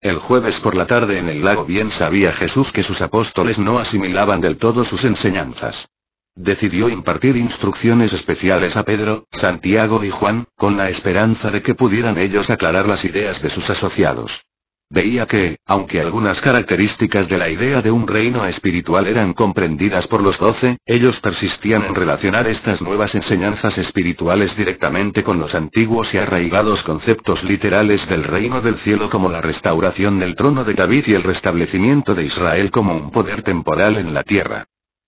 [0.00, 3.78] El jueves por la tarde en el lago bien sabía Jesús que sus apóstoles no
[3.78, 5.88] asimilaban del todo sus enseñanzas.
[6.34, 12.18] Decidió impartir instrucciones especiales a Pedro, Santiago y Juan, con la esperanza de que pudieran
[12.18, 14.44] ellos aclarar las ideas de sus asociados.
[14.88, 20.22] Veía que, aunque algunas características de la idea de un reino espiritual eran comprendidas por
[20.22, 26.18] los doce, ellos persistían en relacionar estas nuevas enseñanzas espirituales directamente con los antiguos y
[26.18, 31.14] arraigados conceptos literales del reino del cielo como la restauración del trono de David y
[31.14, 34.66] el restablecimiento de Israel como un poder temporal en la tierra.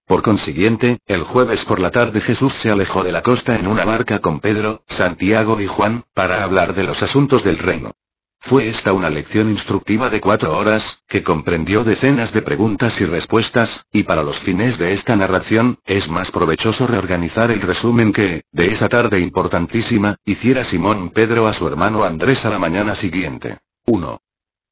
[0.09, 3.85] Por consiguiente, el jueves por la tarde Jesús se alejó de la costa en una
[3.85, 7.93] barca con Pedro, Santiago y Juan, para hablar de los asuntos del reino.
[8.41, 13.85] Fue esta una lección instructiva de cuatro horas, que comprendió decenas de preguntas y respuestas,
[13.93, 18.73] y para los fines de esta narración, es más provechoso reorganizar el resumen que, de
[18.73, 23.59] esa tarde importantísima, hiciera Simón Pedro a su hermano Andrés a la mañana siguiente.
[23.87, 24.21] 1.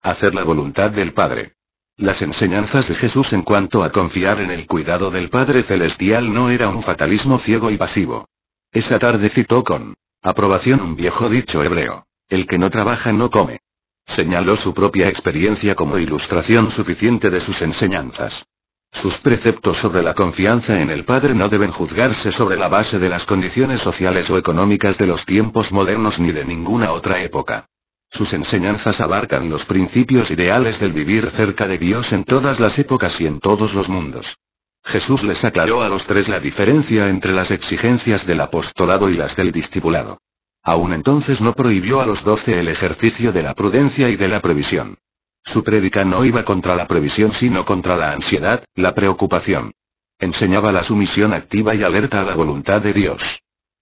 [0.02, 1.54] Hacer la voluntad del Padre.
[1.96, 6.50] Las enseñanzas de Jesús en cuanto a confiar en el cuidado del Padre Celestial no
[6.50, 8.28] era un fatalismo ciego y pasivo.
[8.70, 12.05] Esa tarde citó con aprobación un viejo dicho hebreo.
[12.28, 13.60] El que no trabaja no come.
[14.04, 18.44] Señaló su propia experiencia como ilustración suficiente de sus enseñanzas.
[18.92, 23.08] Sus preceptos sobre la confianza en el Padre no deben juzgarse sobre la base de
[23.08, 27.68] las condiciones sociales o económicas de los tiempos modernos ni de ninguna otra época.
[28.10, 33.20] Sus enseñanzas abarcan los principios ideales del vivir cerca de Dios en todas las épocas
[33.20, 34.36] y en todos los mundos.
[34.82, 39.36] Jesús les aclaró a los tres la diferencia entre las exigencias del apostolado y las
[39.36, 40.20] del discipulado.
[40.66, 44.40] Aún entonces no prohibió a los doce el ejercicio de la prudencia y de la
[44.40, 44.98] previsión.
[45.44, 49.74] Su prédica no iba contra la previsión sino contra la ansiedad, la preocupación.
[50.18, 53.22] Enseñaba la sumisión activa y alerta a la voluntad de Dios.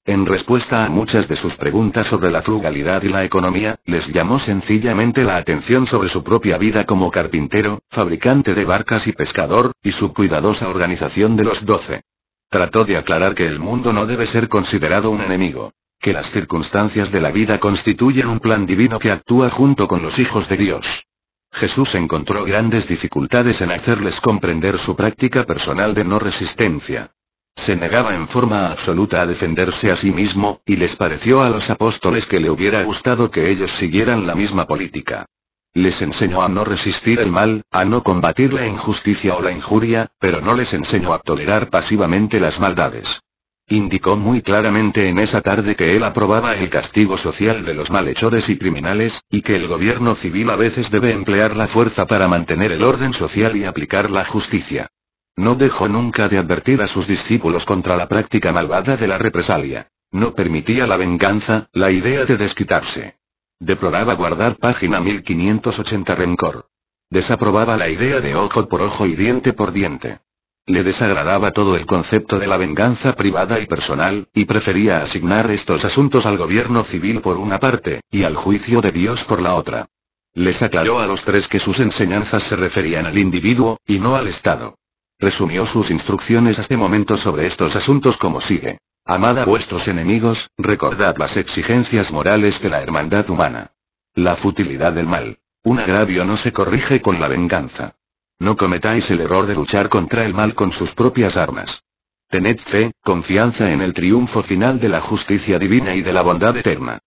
[0.05, 4.39] En respuesta a muchas de sus preguntas sobre la frugalidad y la economía, les llamó
[4.39, 9.93] sencillamente la atención sobre su propia vida como carpintero, fabricante de barcas y pescador, y
[9.93, 12.03] su cuidadosa organización de los doce.
[12.51, 15.73] Trató de aclarar que el mundo no debe ser considerado un enemigo
[16.05, 20.19] que las circunstancias de la vida constituyen un plan divino que actúa junto con los
[20.19, 21.07] hijos de Dios.
[21.51, 27.13] Jesús encontró grandes dificultades en hacerles comprender su práctica personal de no resistencia.
[27.57, 31.71] Se negaba en forma absoluta a defenderse a sí mismo, y les pareció a los
[31.71, 35.25] apóstoles que le hubiera gustado que ellos siguieran la misma política.
[35.73, 40.11] Les enseñó a no resistir el mal, a no combatir la injusticia o la injuria,
[40.19, 43.23] pero no les enseñó a tolerar pasivamente las maldades.
[43.69, 48.49] Indicó muy claramente en esa tarde que él aprobaba el castigo social de los malhechores
[48.51, 52.73] y criminales, y que el gobierno civil a veces debe emplear la fuerza para mantener
[52.73, 54.91] el orden social y aplicar la justicia.
[55.37, 59.89] No dejó nunca de advertir a sus discípulos contra la práctica malvada de la represalia.
[60.13, 63.17] No permitía la venganza, la idea de desquitarse.
[63.59, 66.67] Deploraba guardar página 1580 rencor.
[67.09, 70.21] Desaprobaba la idea de ojo por ojo y diente por diente.
[70.67, 75.85] Le desagradaba todo el concepto de la venganza privada y personal, y prefería asignar estos
[75.85, 79.87] asuntos al gobierno civil por una parte, y al juicio de Dios por la otra.
[80.33, 84.27] Les aclaró a los tres que sus enseñanzas se referían al individuo, y no al
[84.27, 84.79] Estado.
[85.19, 88.79] Resumió sus instrucciones hasta este momento sobre estos asuntos como sigue.
[89.05, 93.73] Amad a vuestros enemigos, recordad las exigencias morales de la hermandad humana.
[94.15, 95.39] La futilidad del mal.
[95.63, 97.97] Un agravio no se corrige con la venganza.
[98.39, 101.83] No cometáis el error de luchar contra el mal con sus propias armas.
[102.29, 106.57] Tened fe, confianza en el triunfo final de la justicia divina y de la bondad
[106.57, 106.99] eterna.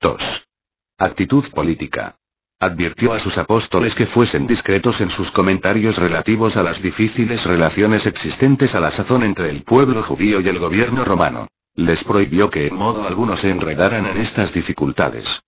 [0.00, 0.48] 2.
[0.98, 2.16] Actitud política.
[2.58, 8.06] Advirtió a sus apóstoles que fuesen discretos en sus comentarios relativos a las difíciles relaciones
[8.06, 11.48] existentes a la sazón entre el pueblo judío y el gobierno romano.
[11.74, 15.42] Les prohibió que en modo alguno se enredaran en estas dificultades.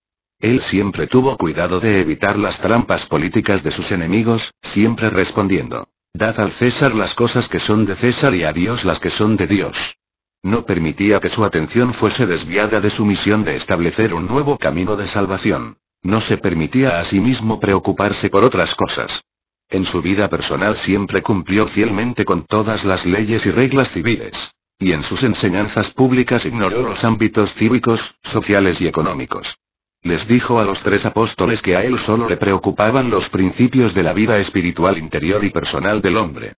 [0.45, 6.39] Él siempre tuvo cuidado de evitar las trampas políticas de sus enemigos, siempre respondiendo, Dad
[6.39, 9.47] al César las cosas que son de César y a Dios las que son de
[9.47, 9.97] Dios.
[10.43, 14.97] No permitía que su atención fuese desviada de su misión de establecer un nuevo camino
[14.97, 15.79] de salvación.
[16.03, 19.23] No se permitía a sí mismo preocuparse por otras cosas.
[19.71, 24.51] En su vida personal siempre cumplió fielmente con todas las leyes y reglas civiles.
[24.79, 29.57] Y en sus enseñanzas públicas ignoró los ámbitos cívicos, sociales y económicos.
[30.05, 34.03] Les dijo a los tres apóstoles que a él solo le preocupaban los principios de
[34.03, 36.53] la vida espiritual interior y personal del hombre.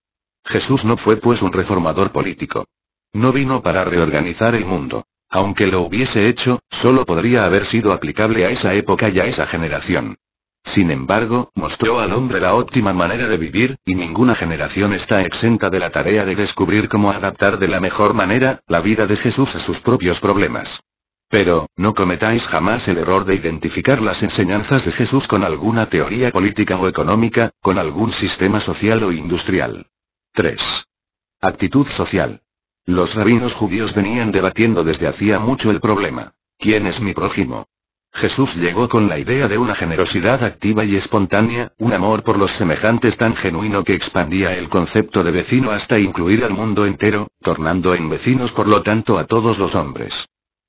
[0.44, 2.66] Jesús no fue pues un reformador político.
[3.12, 5.04] No vino para reorganizar el mundo.
[5.28, 9.46] Aunque lo hubiese hecho, solo podría haber sido aplicable a esa época y a esa
[9.46, 10.16] generación.
[10.64, 15.70] Sin embargo, mostró al hombre la óptima manera de vivir, y ninguna generación está exenta
[15.70, 19.54] de la tarea de descubrir cómo adaptar de la mejor manera la vida de Jesús
[19.54, 20.80] a sus propios problemas.
[21.28, 26.30] Pero, no cometáis jamás el error de identificar las enseñanzas de Jesús con alguna teoría
[26.30, 29.86] política o económica, con algún sistema social o industrial.
[30.32, 30.60] 3.
[31.40, 32.42] Actitud social.
[32.84, 36.34] Los rabinos judíos venían debatiendo desde hacía mucho el problema.
[36.58, 37.66] ¿Quién es mi prójimo?
[38.12, 42.52] Jesús llegó con la idea de una generosidad activa y espontánea, un amor por los
[42.52, 47.94] semejantes tan genuino que expandía el concepto de vecino hasta incluir al mundo entero, tornando
[47.94, 50.26] en vecinos por lo tanto a todos los hombres.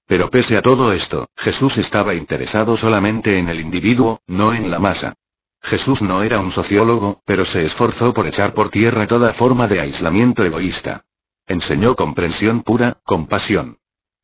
[0.07, 4.79] Pero pese a todo esto, Jesús estaba interesado solamente en el individuo, no en la
[4.79, 5.15] masa.
[5.61, 9.81] Jesús no era un sociólogo, pero se esforzó por echar por tierra toda forma de
[9.81, 11.03] aislamiento egoísta.
[11.45, 13.79] Enseñó comprensión pura, compasión.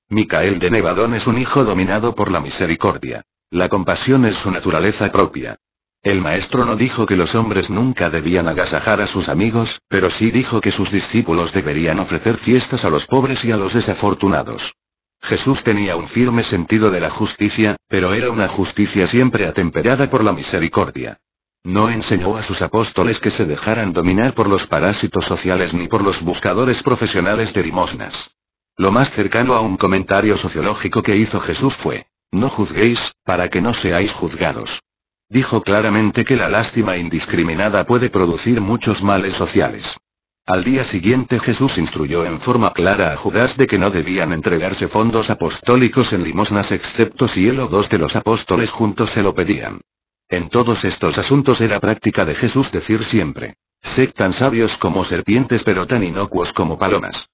[0.07, 3.25] Micael de Nevadón es un hijo dominado por la misericordia.
[3.49, 5.57] La compasión es su naturaleza propia.
[6.01, 10.31] El maestro no dijo que los hombres nunca debían agasajar a sus amigos, pero sí
[10.31, 14.73] dijo que sus discípulos deberían ofrecer fiestas a los pobres y a los desafortunados.
[15.23, 20.23] Jesús tenía un firme sentido de la justicia, pero era una justicia siempre atemperada por
[20.23, 21.19] la misericordia.
[21.63, 26.03] No enseñó a sus apóstoles que se dejaran dominar por los parásitos sociales ni por
[26.03, 28.31] los buscadores profesionales de limosnas.
[28.75, 33.61] Lo más cercano a un comentario sociológico que hizo Jesús fue, no juzguéis, para que
[33.61, 34.81] no seáis juzgados.
[35.29, 39.95] Dijo claramente que la lástima indiscriminada puede producir muchos males sociales.
[40.45, 44.89] Al día siguiente Jesús instruyó en forma clara a Judas de que no debían entregarse
[44.89, 49.33] fondos apostólicos en limosnas excepto si él o dos de los apóstoles juntos se lo
[49.33, 49.79] pedían.
[50.27, 55.63] En todos estos asuntos era práctica de Jesús decir siempre, sed tan sabios como serpientes
[55.63, 57.25] pero tan inocuos como palomas.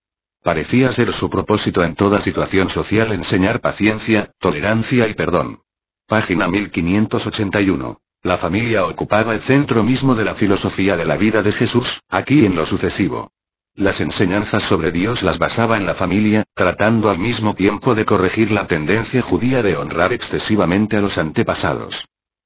[0.43, 5.62] Parecía ser su propósito en toda situación social enseñar paciencia, tolerancia y perdón.
[6.05, 7.99] Página 1581.
[8.22, 12.45] La familia ocupaba el centro mismo de la filosofía de la vida de Jesús, aquí
[12.45, 13.32] en lo sucesivo.
[13.76, 18.51] Las enseñanzas sobre Dios las basaba en la familia, tratando al mismo tiempo de corregir
[18.51, 22.03] la tendencia judía de honrar excesivamente a los antepasados.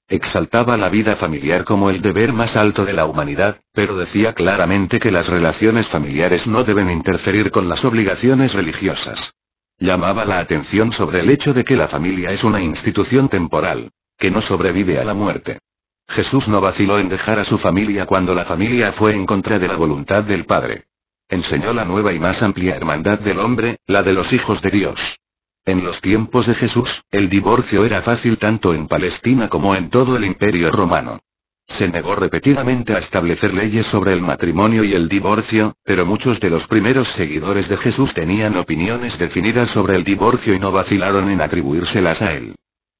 [0.07, 4.99] Exaltaba la vida familiar como el deber más alto de la humanidad, pero decía claramente
[4.99, 9.33] que las relaciones familiares no deben interferir con las obligaciones religiosas.
[9.79, 13.89] Llamaba la atención sobre el hecho de que la familia es una institución temporal,
[14.23, 15.59] que no sobrevive a la muerte.
[16.07, 19.67] Jesús no vaciló en dejar a su familia cuando la familia fue en contra de
[19.67, 20.85] la voluntad del Padre.
[21.27, 25.19] Enseñó la nueva y más amplia hermandad del hombre, la de los hijos de Dios.
[25.65, 30.15] En los tiempos de Jesús, el divorcio era fácil tanto en Palestina como en todo
[30.15, 31.19] el imperio romano.
[31.67, 36.49] Se negó repetidamente a establecer leyes sobre el matrimonio y el divorcio, pero muchos de
[36.49, 41.41] los primeros seguidores de Jesús tenían opiniones definidas sobre el divorcio y no vacilaron en
[41.41, 42.55] atribuírselas a él.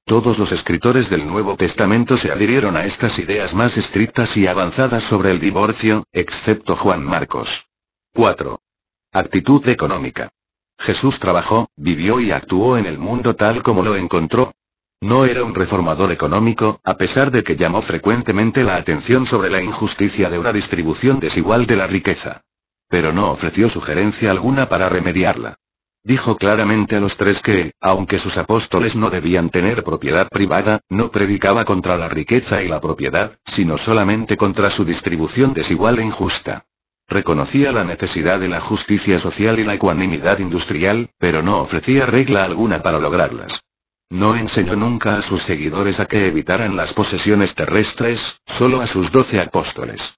[0.06, 5.04] Todos los escritores del Nuevo Testamento se adhirieron a estas ideas más estrictas y avanzadas
[5.04, 7.64] sobre el divorcio, excepto Juan Marcos.
[8.12, 8.60] 4.
[9.12, 10.28] Actitud económica.
[10.78, 14.52] Jesús trabajó, vivió y actuó en el mundo tal como lo encontró.
[15.00, 19.62] No era un reformador económico, a pesar de que llamó frecuentemente la atención sobre la
[19.62, 22.42] injusticia de una distribución desigual de la riqueza.
[22.88, 25.56] Pero no ofreció sugerencia alguna para remediarla.
[26.06, 31.10] Dijo claramente a los tres que, aunque sus apóstoles no debían tener propiedad privada, no
[31.10, 36.66] predicaba contra la riqueza y la propiedad, sino solamente contra su distribución desigual e injusta.
[37.08, 42.44] Reconocía la necesidad de la justicia social y la ecuanimidad industrial, pero no ofrecía regla
[42.44, 43.58] alguna para lograrlas.
[44.10, 49.10] No enseñó nunca a sus seguidores a que evitaran las posesiones terrestres, solo a sus
[49.10, 50.14] doce apóstoles.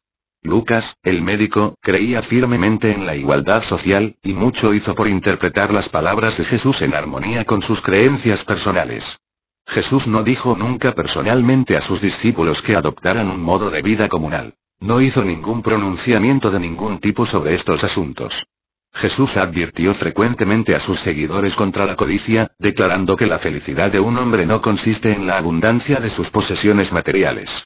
[0.46, 5.88] Lucas, el médico, creía firmemente en la igualdad social, y mucho hizo por interpretar las
[5.88, 9.18] palabras de Jesús en armonía con sus creencias personales.
[9.66, 14.54] Jesús no dijo nunca personalmente a sus discípulos que adoptaran un modo de vida comunal.
[14.78, 18.46] No hizo ningún pronunciamiento de ningún tipo sobre estos asuntos.
[18.92, 24.16] Jesús advirtió frecuentemente a sus seguidores contra la codicia, declarando que la felicidad de un
[24.16, 27.64] hombre no consiste en la abundancia de sus posesiones materiales.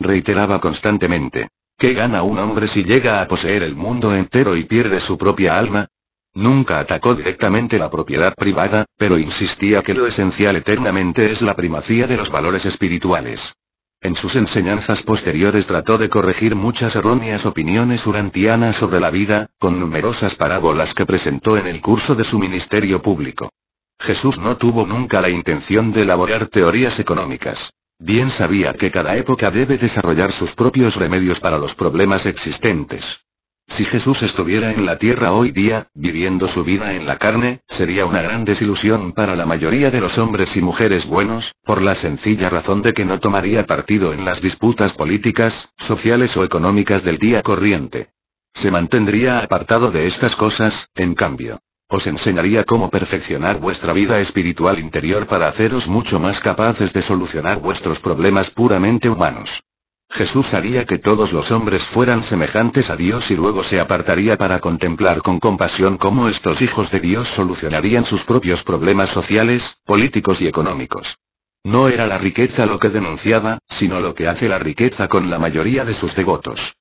[0.00, 1.48] Reiteraba constantemente,
[1.82, 5.58] ¿qué gana un hombre si llega a poseer el mundo entero y pierde su propia
[5.58, 5.88] alma?
[6.32, 12.06] Nunca atacó directamente la propiedad privada, pero insistía que lo esencial eternamente es la primacía
[12.06, 13.52] de los valores espirituales.
[14.00, 19.80] En sus enseñanzas posteriores trató de corregir muchas erróneas opiniones urantianas sobre la vida, con
[19.80, 23.50] numerosas parábolas que presentó en el curso de su ministerio público.
[23.98, 27.72] Jesús no tuvo nunca la intención de elaborar teorías económicas.
[28.04, 33.20] Bien sabía que cada época debe desarrollar sus propios remedios para los problemas existentes.
[33.68, 38.04] Si Jesús estuviera en la tierra hoy día, viviendo su vida en la carne, sería
[38.04, 42.50] una gran desilusión para la mayoría de los hombres y mujeres buenos, por la sencilla
[42.50, 47.40] razón de que no tomaría partido en las disputas políticas, sociales o económicas del día
[47.42, 48.10] corriente.
[48.52, 51.60] Se mantendría apartado de estas cosas, en cambio.
[51.92, 57.60] Os enseñaría cómo perfeccionar vuestra vida espiritual interior para haceros mucho más capaces de solucionar
[57.60, 59.62] vuestros problemas puramente humanos.
[60.08, 64.58] Jesús haría que todos los hombres fueran semejantes a Dios y luego se apartaría para
[64.58, 70.46] contemplar con compasión cómo estos hijos de Dios solucionarían sus propios problemas sociales, políticos y
[70.46, 71.18] económicos.
[71.62, 75.38] No era la riqueza lo que denunciaba, sino lo que hace la riqueza con la
[75.38, 76.72] mayoría de sus devotos.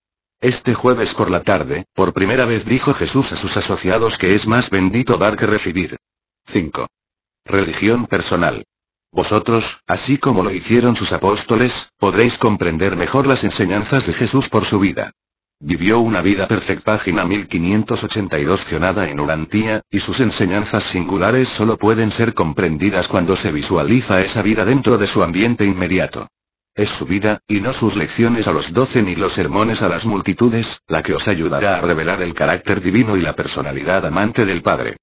[0.41, 4.47] Este jueves por la tarde, por primera vez dijo Jesús a sus asociados que es
[4.47, 5.97] más bendito dar que recibir.
[6.47, 6.87] 5.
[7.45, 8.63] Religión personal.
[9.11, 14.65] Vosotros, así como lo hicieron sus apóstoles, podréis comprender mejor las enseñanzas de Jesús por
[14.65, 15.11] su vida.
[15.59, 22.09] Vivió una vida perfecta, página 1582 cionada en Urantía, y sus enseñanzas singulares solo pueden
[22.09, 26.27] ser comprendidas cuando se visualiza esa vida dentro de su ambiente inmediato.
[26.73, 30.05] Es su vida, y no sus lecciones a los doce ni los sermones a las
[30.05, 34.61] multitudes, la que os ayudará a revelar el carácter divino y la personalidad amante del
[34.61, 34.95] Padre.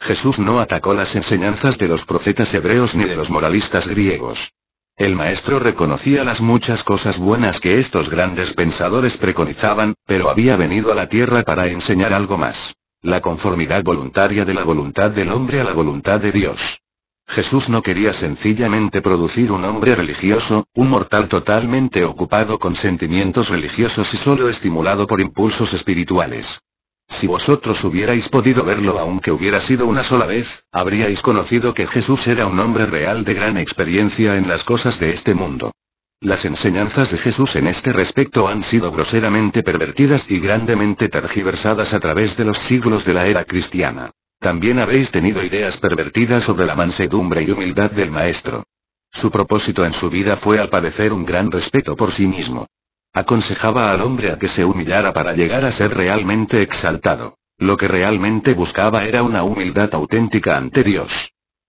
[0.00, 4.52] Jesús no atacó las enseñanzas de los profetas hebreos ni de los moralistas griegos.
[4.96, 10.92] El maestro reconocía las muchas cosas buenas que estos grandes pensadores preconizaban, pero había venido
[10.92, 12.74] a la tierra para enseñar algo más.
[13.00, 16.83] La conformidad voluntaria de la voluntad del hombre a la voluntad de Dios.
[17.26, 24.12] Jesús no quería sencillamente producir un hombre religioso, un mortal totalmente ocupado con sentimientos religiosos
[24.14, 26.60] y solo estimulado por impulsos espirituales.
[27.08, 32.26] Si vosotros hubierais podido verlo aunque hubiera sido una sola vez, habríais conocido que Jesús
[32.26, 35.72] era un hombre real de gran experiencia en las cosas de este mundo.
[36.20, 42.00] Las enseñanzas de Jesús en este respecto han sido groseramente pervertidas y grandemente tergiversadas a
[42.00, 44.10] través de los siglos de la era cristiana.
[44.44, 48.62] También habéis tenido ideas pervertidas sobre la mansedumbre y humildad del Maestro.
[49.10, 52.66] Su propósito en su vida fue al parecer un gran respeto por sí mismo.
[53.14, 57.38] Aconsejaba al hombre a que se humillara para llegar a ser realmente exaltado.
[57.56, 61.10] Lo que realmente buscaba era una humildad auténtica ante Dios.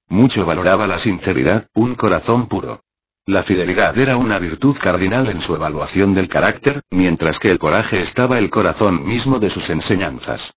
[0.09, 2.82] Mucho valoraba la sinceridad, un corazón puro.
[3.26, 8.01] La fidelidad era una virtud cardinal en su evaluación del carácter, mientras que el coraje
[8.01, 10.51] estaba el corazón mismo de sus enseñanzas.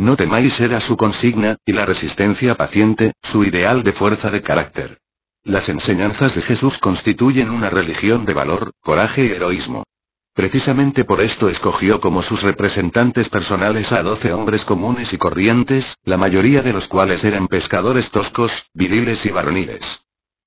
[0.00, 4.96] No temáis era su consigna, y la resistencia paciente, su ideal de fuerza de carácter.
[5.44, 9.84] Las enseñanzas de Jesús constituyen una religión de valor, coraje y heroísmo.
[10.32, 16.16] Precisamente por esto escogió como sus representantes personales a doce hombres comunes y corrientes, la
[16.16, 19.84] mayoría de los cuales eran pescadores toscos, viriles y varoniles.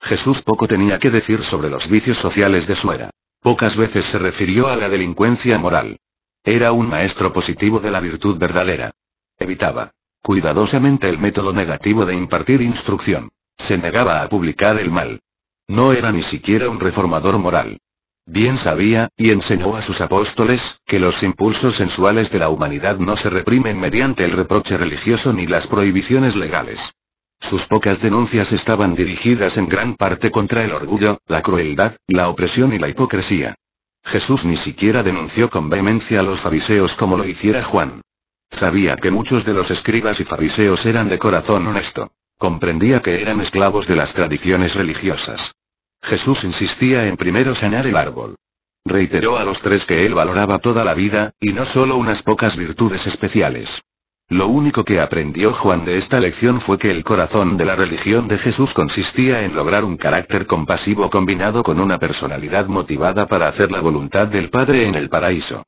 [0.02, 3.12] Jesús poco tenía que decir sobre los vicios sociales de su era.
[3.40, 6.00] Pocas veces se refirió a la delincuencia moral.
[6.44, 8.96] Era un maestro positivo de la virtud verdadera.
[9.38, 13.30] Evitaba cuidadosamente el método negativo de impartir instrucción.
[13.58, 15.20] Se negaba a publicar el mal.
[15.68, 17.78] No era ni siquiera un reformador moral.
[18.26, 23.18] Bien sabía, y enseñó a sus apóstoles, que los impulsos sensuales de la humanidad no
[23.18, 26.80] se reprimen mediante el reproche religioso ni las prohibiciones legales.
[27.42, 32.72] Sus pocas denuncias estaban dirigidas en gran parte contra el orgullo, la crueldad, la opresión
[32.74, 33.56] y la hipocresía.
[34.06, 38.03] Jesús ni siquiera denunció con vehemencia a los fariseos como lo hiciera Juan.
[38.56, 42.12] Sabía que muchos de los escribas y fariseos eran de corazón honesto.
[42.38, 45.54] Comprendía que eran esclavos de las tradiciones religiosas.
[46.02, 48.36] Jesús insistía en primero sanar el árbol.
[48.86, 52.56] Reiteró a los tres que él valoraba toda la vida, y no solo unas pocas
[52.58, 53.82] virtudes especiales.
[54.30, 58.28] Lo único que aprendió Juan de esta lección fue que el corazón de la religión
[58.28, 63.72] de Jesús consistía en lograr un carácter compasivo combinado con una personalidad motivada para hacer
[63.72, 65.64] la voluntad del Padre en el paraíso.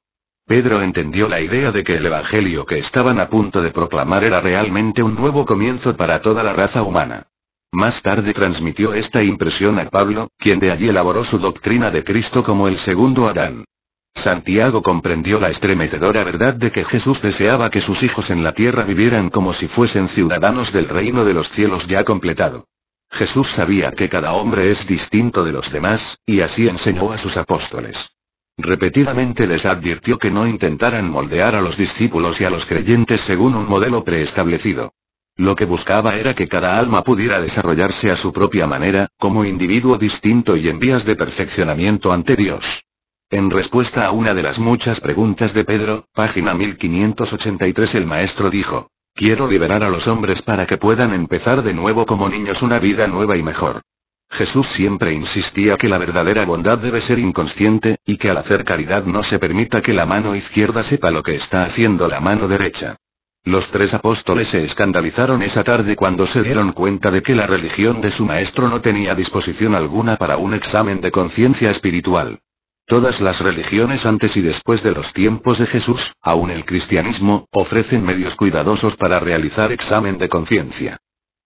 [0.48, 4.41] Pedro entendió la idea de que el Evangelio que estaban a punto de proclamar era
[4.41, 7.28] realmente un nuevo comienzo para toda la raza humana.
[7.72, 12.43] Más tarde transmitió esta impresión a Pablo, quien de allí elaboró su doctrina de Cristo
[12.43, 13.66] como el segundo Adán.
[14.14, 18.84] Santiago comprendió la estremecedora verdad de que Jesús deseaba que sus hijos en la tierra
[18.84, 22.68] vivieran como si fuesen ciudadanos del reino de los cielos ya completado.
[23.10, 27.36] Jesús sabía que cada hombre es distinto de los demás, y así enseñó a sus
[27.36, 28.10] apóstoles.
[28.58, 33.53] Repetidamente les advirtió que no intentaran moldear a los discípulos y a los creyentes según
[33.56, 34.93] un modelo preestablecido.
[35.38, 39.97] Lo que buscaba era que cada alma pudiera desarrollarse a su propia manera, como individuo
[39.97, 42.84] distinto y en vías de perfeccionamiento ante Dios.
[43.30, 48.89] En respuesta a una de las muchas preguntas de Pedro, página 1583 el maestro dijo,
[49.14, 53.08] Quiero liberar a los hombres para que puedan empezar de nuevo como niños una vida
[53.08, 53.82] nueva y mejor.
[54.30, 59.05] Jesús siempre insistía que la verdadera bondad debe ser inconsciente, y que al hacer caridad
[59.05, 62.97] no se permita que la mano izquierda sepa lo que está haciendo la mano derecha.
[63.45, 68.01] Los tres apóstoles se escandalizaron esa tarde cuando se dieron cuenta de que la religión
[68.01, 72.39] de su maestro no tenía disposición alguna para un examen de conciencia espiritual.
[72.88, 78.03] Todas las religiones antes y después de los tiempos de Jesús, aun el cristianismo, ofrecen
[78.03, 80.97] medios cuidadosos para realizar examen de conciencia.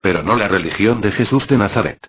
[0.02, 2.00] Pero no la religión de Jesús de Nazaret.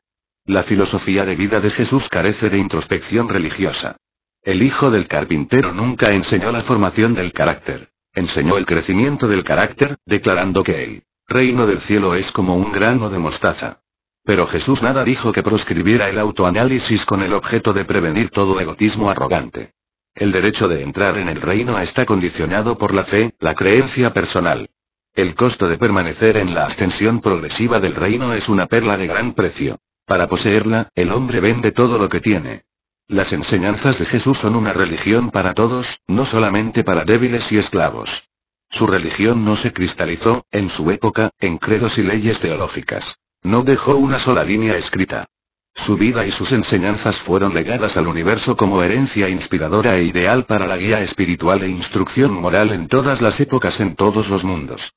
[0.50, 3.98] La filosofía de vida de Jesús carece de introspección religiosa.
[4.42, 7.90] El hijo del carpintero nunca enseñó la formación del carácter.
[8.12, 13.10] Enseñó el crecimiento del carácter, declarando que el reino del cielo es como un grano
[13.10, 13.82] de mostaza.
[14.24, 19.08] Pero Jesús nada dijo que proscribiera el autoanálisis con el objeto de prevenir todo egotismo
[19.08, 19.74] arrogante.
[20.16, 24.68] El derecho de entrar en el reino está condicionado por la fe, la creencia personal.
[25.14, 29.34] El costo de permanecer en la ascensión progresiva del reino es una perla de gran
[29.34, 29.78] precio.
[30.10, 32.64] Para poseerla, el hombre vende todo lo que tiene.
[33.06, 38.24] Las enseñanzas de Jesús son una religión para todos, no solamente para débiles y esclavos.
[38.70, 43.18] Su religión no se cristalizó, en su época, en credos y leyes teológicas.
[43.44, 45.28] No dejó una sola línea escrita.
[45.74, 50.66] Su vida y sus enseñanzas fueron legadas al universo como herencia inspiradora e ideal para
[50.66, 54.92] la guía espiritual e instrucción moral en todas las épocas en todos los mundos.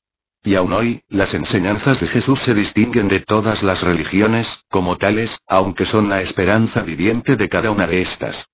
[0.46, 5.38] Y aún hoy, las enseñanzas de Jesús se distinguen de todas las religiones, como tales,
[5.48, 8.44] aunque son la esperanza viviente de cada una de estas.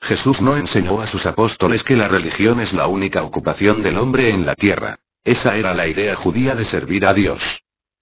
[0.00, 4.30] Jesús no enseñó a sus apóstoles que la religión es la única ocupación del hombre
[4.30, 5.00] en la tierra.
[5.24, 7.42] Esa era la idea judía de servir a Dios.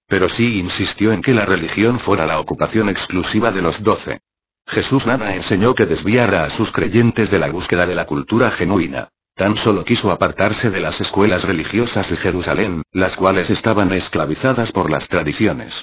[0.05, 4.21] Pero sí insistió en que la religión fuera la ocupación exclusiva de los doce.
[4.67, 9.09] Jesús nada enseñó que desviara a sus creyentes de la búsqueda de la cultura genuina.
[9.39, 14.91] Tan solo quiso apartarse de las escuelas religiosas de Jerusalén, las cuales estaban esclavizadas por
[14.91, 15.73] las tradiciones.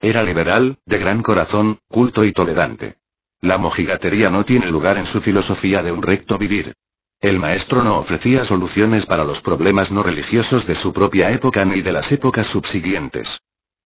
[0.00, 2.96] Era liberal, de gran corazón, culto y tolerante.
[3.40, 6.74] La mojigatería no tiene lugar en su filosofía de un recto vivir.
[7.20, 11.82] El maestro no ofrecía soluciones para los problemas no religiosos de su propia época ni
[11.82, 13.38] de las épocas subsiguientes.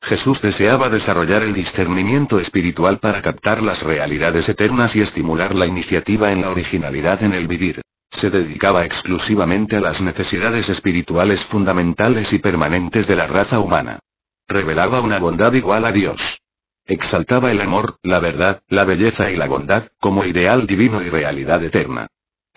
[0.01, 6.31] Jesús deseaba desarrollar el discernimiento espiritual para captar las realidades eternas y estimular la iniciativa
[6.31, 7.81] en la originalidad en el vivir.
[8.11, 13.99] Se dedicaba exclusivamente a las necesidades espirituales fundamentales y permanentes de la raza humana.
[14.47, 16.39] Revelaba una bondad igual a Dios.
[16.85, 21.63] Exaltaba el amor, la verdad, la belleza y la bondad, como ideal divino y realidad
[21.63, 22.07] eterna.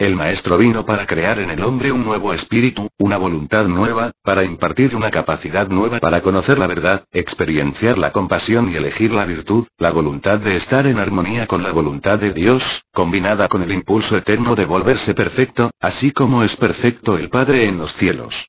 [0.02, 4.42] El Maestro vino para crear en el hombre un nuevo espíritu, una voluntad nueva, para
[4.42, 9.68] impartir una capacidad nueva para conocer la verdad, experienciar la compasión y elegir la virtud,
[9.78, 14.16] la voluntad de estar en armonía con la voluntad de Dios, combinada con el impulso
[14.16, 18.48] eterno de volverse perfecto, así como es perfecto el Padre en los cielos.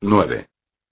[0.00, 0.48] 9.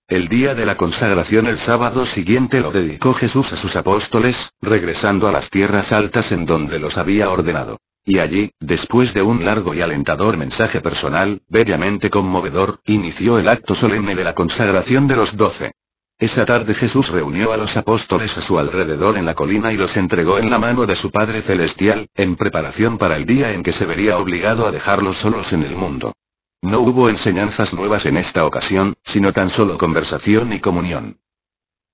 [0.06, 5.26] El día de la consagración el sábado siguiente lo dedicó Jesús a sus apóstoles, regresando
[5.26, 7.80] a las tierras altas en donde los había ordenado.
[8.04, 13.74] Y allí, después de un largo y alentador mensaje personal, bellamente conmovedor, inició el acto
[13.74, 15.72] solemne de la consagración de los doce.
[16.18, 19.96] Esa tarde Jesús reunió a los apóstoles a su alrededor en la colina y los
[19.96, 23.72] entregó en la mano de su Padre Celestial, en preparación para el día en que
[23.72, 26.12] se vería obligado a dejarlos solos en el mundo.
[26.60, 31.18] No hubo enseñanzas nuevas en esta ocasión, sino tan solo conversación y comunión.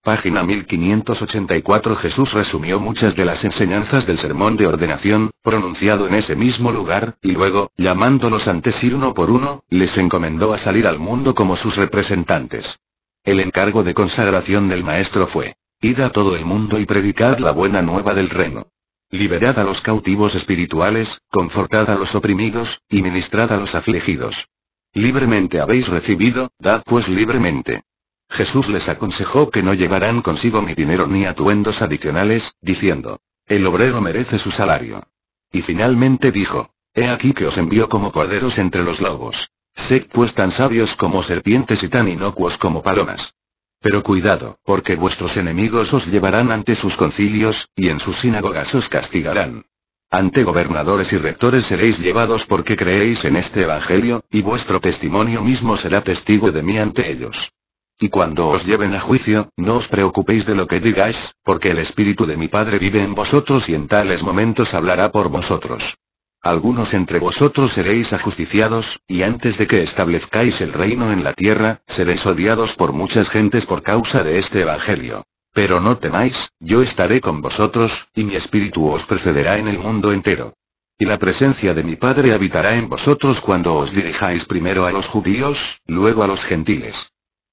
[0.02, 6.36] Página 1584 Jesús resumió muchas de las enseñanzas del sermón de ordenación, pronunciado en ese
[6.36, 10.98] mismo lugar, y luego, llamándolos ante sí uno por uno, les encomendó a salir al
[10.98, 12.78] mundo como sus representantes.
[13.24, 17.50] El encargo de consagración del Maestro fue, id a todo el mundo y predicad la
[17.50, 18.68] buena nueva del reino.
[19.10, 24.48] Liberad a los cautivos espirituales, confortad a los oprimidos, y ministrad a los afligidos.
[24.92, 27.82] Libremente habéis recibido, dad pues libremente.
[28.28, 34.00] Jesús les aconsejó que no llevarán consigo ni dinero ni atuendos adicionales, diciendo, el obrero
[34.00, 35.02] merece su salario.
[35.50, 39.48] Y finalmente dijo, He aquí que os envío como corderos entre los lobos.
[39.74, 43.32] Sed pues tan sabios como serpientes y tan inocuos como palomas.
[43.80, 48.88] Pero cuidado, porque vuestros enemigos os llevarán ante sus concilios, y en sus sinagogas os
[48.88, 49.64] castigarán.
[50.10, 55.76] Ante gobernadores y rectores seréis llevados porque creéis en este Evangelio, y vuestro testimonio mismo
[55.76, 57.52] será testigo de mí ante ellos.
[58.00, 61.78] Y cuando os lleven a juicio, no os preocupéis de lo que digáis, porque el
[61.78, 65.96] Espíritu de mi Padre vive en vosotros y en tales momentos hablará por vosotros.
[66.40, 71.80] Algunos entre vosotros seréis ajusticiados, y antes de que establezcáis el reino en la tierra,
[71.88, 75.24] seréis odiados por muchas gentes por causa de este Evangelio.
[75.52, 80.12] Pero no temáis, yo estaré con vosotros, y mi espíritu os precederá en el mundo
[80.12, 80.54] entero.
[80.96, 85.08] Y la presencia de mi Padre habitará en vosotros cuando os dirijáis primero a los
[85.08, 86.94] judíos, luego a los gentiles.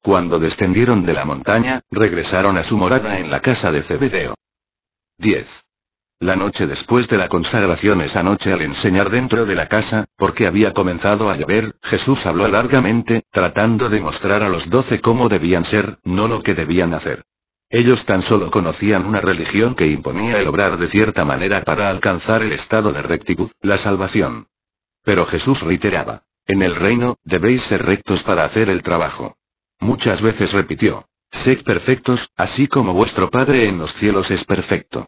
[0.06, 4.36] Cuando descendieron de la montaña, regresaron a su morada en la casa de Zebedeo.
[5.18, 5.48] 10.
[6.20, 10.46] La noche después de la consagración esa noche al enseñar dentro de la casa, porque
[10.46, 15.66] había comenzado a llover, Jesús habló largamente, tratando de mostrar a los doce cómo debían
[15.66, 17.24] ser, no lo que debían hacer.
[17.68, 22.44] Ellos tan solo conocían una religión que imponía el obrar de cierta manera para alcanzar
[22.44, 24.50] el estado de rectitud, la salvación.
[25.04, 29.36] Pero Jesús reiteraba, en el reino, debéis ser rectos para hacer el trabajo.
[29.80, 35.08] Muchas veces repitió, sed perfectos, así como vuestro Padre en los cielos es perfecto.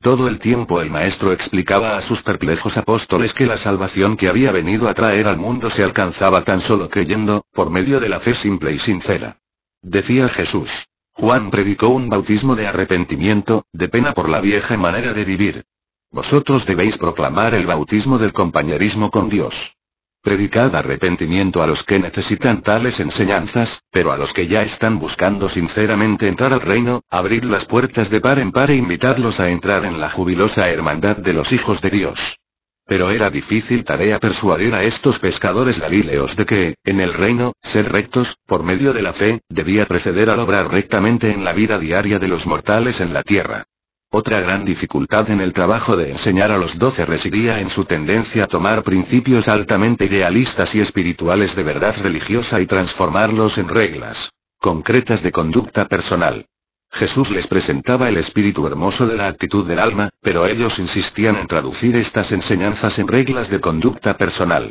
[0.00, 4.52] Todo el tiempo el maestro explicaba a sus perplejos apóstoles que la salvación que había
[4.52, 8.34] venido a traer al mundo se alcanzaba tan solo creyendo, por medio de la fe
[8.34, 9.38] simple y sincera.
[9.82, 10.70] Decía Jesús.
[11.14, 15.64] Juan predicó un bautismo de arrepentimiento, de pena por la vieja manera de vivir.
[16.12, 19.77] Vosotros debéis proclamar el bautismo del compañerismo con Dios.
[20.22, 25.48] Predicad arrepentimiento a los que necesitan tales enseñanzas, pero a los que ya están buscando
[25.48, 29.84] sinceramente entrar al reino, abrid las puertas de par en par e invitadlos a entrar
[29.84, 32.38] en la jubilosa hermandad de los hijos de Dios.
[32.84, 37.92] Pero era difícil tarea persuadir a estos pescadores galileos de que, en el reino, ser
[37.92, 42.18] rectos, por medio de la fe, debía preceder al obrar rectamente en la vida diaria
[42.18, 43.66] de los mortales en la tierra.
[44.10, 48.44] Otra gran dificultad en el trabajo de enseñar a los doce residía en su tendencia
[48.44, 55.22] a tomar principios altamente idealistas y espirituales de verdad religiosa y transformarlos en reglas concretas
[55.22, 56.46] de conducta personal.
[56.90, 61.46] Jesús les presentaba el espíritu hermoso de la actitud del alma, pero ellos insistían en
[61.46, 64.70] traducir estas enseñanzas en reglas de conducta personal.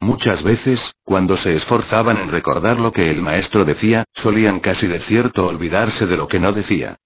[0.00, 5.00] Muchas veces, cuando se esforzaban en recordar lo que el maestro decía, solían casi de
[5.00, 6.96] cierto olvidarse de lo que no decía.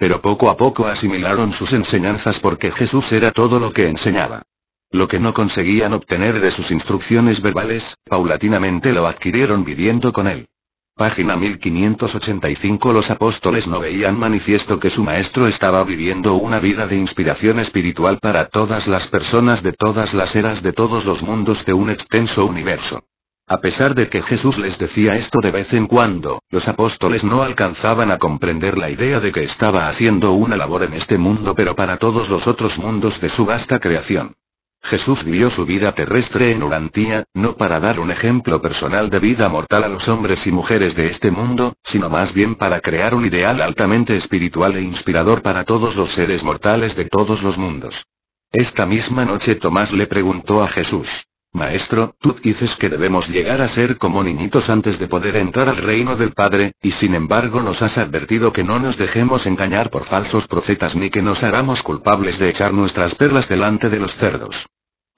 [0.00, 4.44] Pero poco a poco asimilaron sus enseñanzas porque Jesús era todo lo que enseñaba.
[4.90, 10.48] Lo que no conseguían obtener de sus instrucciones verbales, paulatinamente lo adquirieron viviendo con él.
[10.96, 16.96] Página 1585 Los apóstoles no veían manifiesto que su maestro estaba viviendo una vida de
[16.96, 21.74] inspiración espiritual para todas las personas de todas las eras de todos los mundos de
[21.74, 23.04] un extenso universo.
[23.50, 27.42] A pesar de que Jesús les decía esto de vez en cuando, los apóstoles no
[27.42, 31.74] alcanzaban a comprender la idea de que estaba haciendo una labor en este mundo pero
[31.74, 34.36] para todos los otros mundos de su vasta creación.
[34.84, 39.48] Jesús vivió su vida terrestre en Urantía, no para dar un ejemplo personal de vida
[39.48, 43.26] mortal a los hombres y mujeres de este mundo, sino más bien para crear un
[43.26, 48.06] ideal altamente espiritual e inspirador para todos los seres mortales de todos los mundos.
[48.52, 51.08] Esta misma noche Tomás le preguntó a Jesús,
[51.52, 55.78] Maestro, tú dices que debemos llegar a ser como niñitos antes de poder entrar al
[55.78, 60.04] reino del Padre, y sin embargo nos has advertido que no nos dejemos engañar por
[60.04, 64.64] falsos profetas ni que nos hagamos culpables de echar nuestras perlas delante de los cerdos.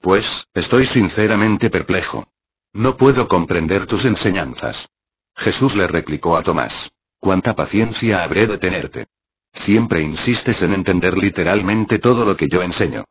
[0.01, 2.27] Pues, estoy sinceramente perplejo.
[2.73, 4.89] No puedo comprender tus enseñanzas.
[5.35, 6.91] Jesús le replicó a Tomás.
[7.19, 9.07] ¿Cuánta paciencia habré de tenerte?
[9.53, 13.05] Siempre insistes en entender literalmente todo lo que yo enseño.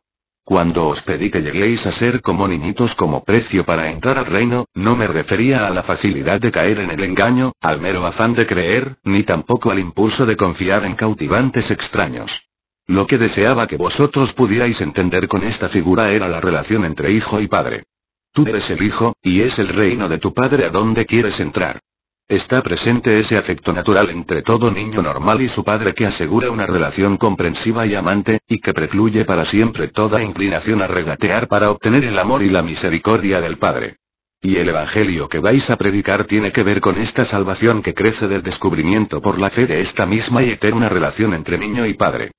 [0.45, 4.65] Cuando os pedí que lleguéis a ser como niñitos como precio para entrar al reino,
[4.73, 8.45] no me refería a la facilidad de caer en el engaño, al mero afán de
[8.45, 12.41] creer, ni tampoco al impulso de confiar en cautivantes extraños.
[12.87, 17.39] Lo que deseaba que vosotros pudierais entender con esta figura era la relación entre hijo
[17.39, 17.85] y padre.
[18.33, 21.79] Tú eres el hijo, y es el reino de tu padre a donde quieres entrar.
[22.27, 26.65] Está presente ese afecto natural entre todo niño normal y su padre que asegura una
[26.65, 32.05] relación comprensiva y amante, y que precluye para siempre toda inclinación a regatear para obtener
[32.05, 33.97] el amor y la misericordia del Padre.
[34.41, 38.27] Y el Evangelio que vais a predicar tiene que ver con esta salvación que crece
[38.27, 42.31] del descubrimiento por la fe de esta misma y eterna relación entre niño y Padre.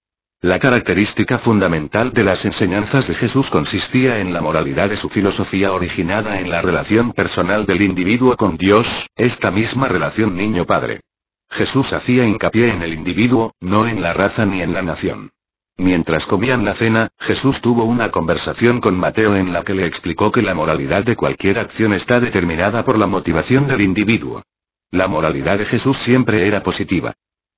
[0.45, 5.73] La característica fundamental de las enseñanzas de Jesús consistía en la moralidad de su filosofía
[5.73, 11.01] originada en la relación personal del individuo con Dios, esta misma relación niño-padre.
[11.49, 15.31] Jesús hacía hincapié en el individuo, no en la raza ni en la nación.
[15.79, 20.31] Mientras comían la cena, Jesús tuvo una conversación con Mateo en la que le explicó
[20.31, 24.43] que la moralidad de cualquier acción está determinada por la motivación del individuo.
[24.91, 27.15] La moralidad de Jesús siempre era positiva.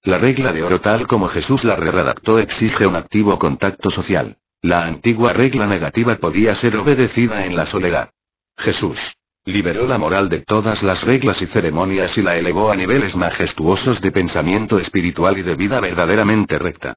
[0.07, 4.37] La regla de oro tal como Jesús la redactó exige un activo contacto social.
[4.63, 8.11] La antigua regla negativa podía ser obedecida en la soledad.
[8.57, 9.01] Jesús
[9.45, 14.01] liberó la moral de todas las reglas y ceremonias y la elevó a niveles majestuosos
[14.01, 16.95] de pensamiento espiritual y de vida verdaderamente recta.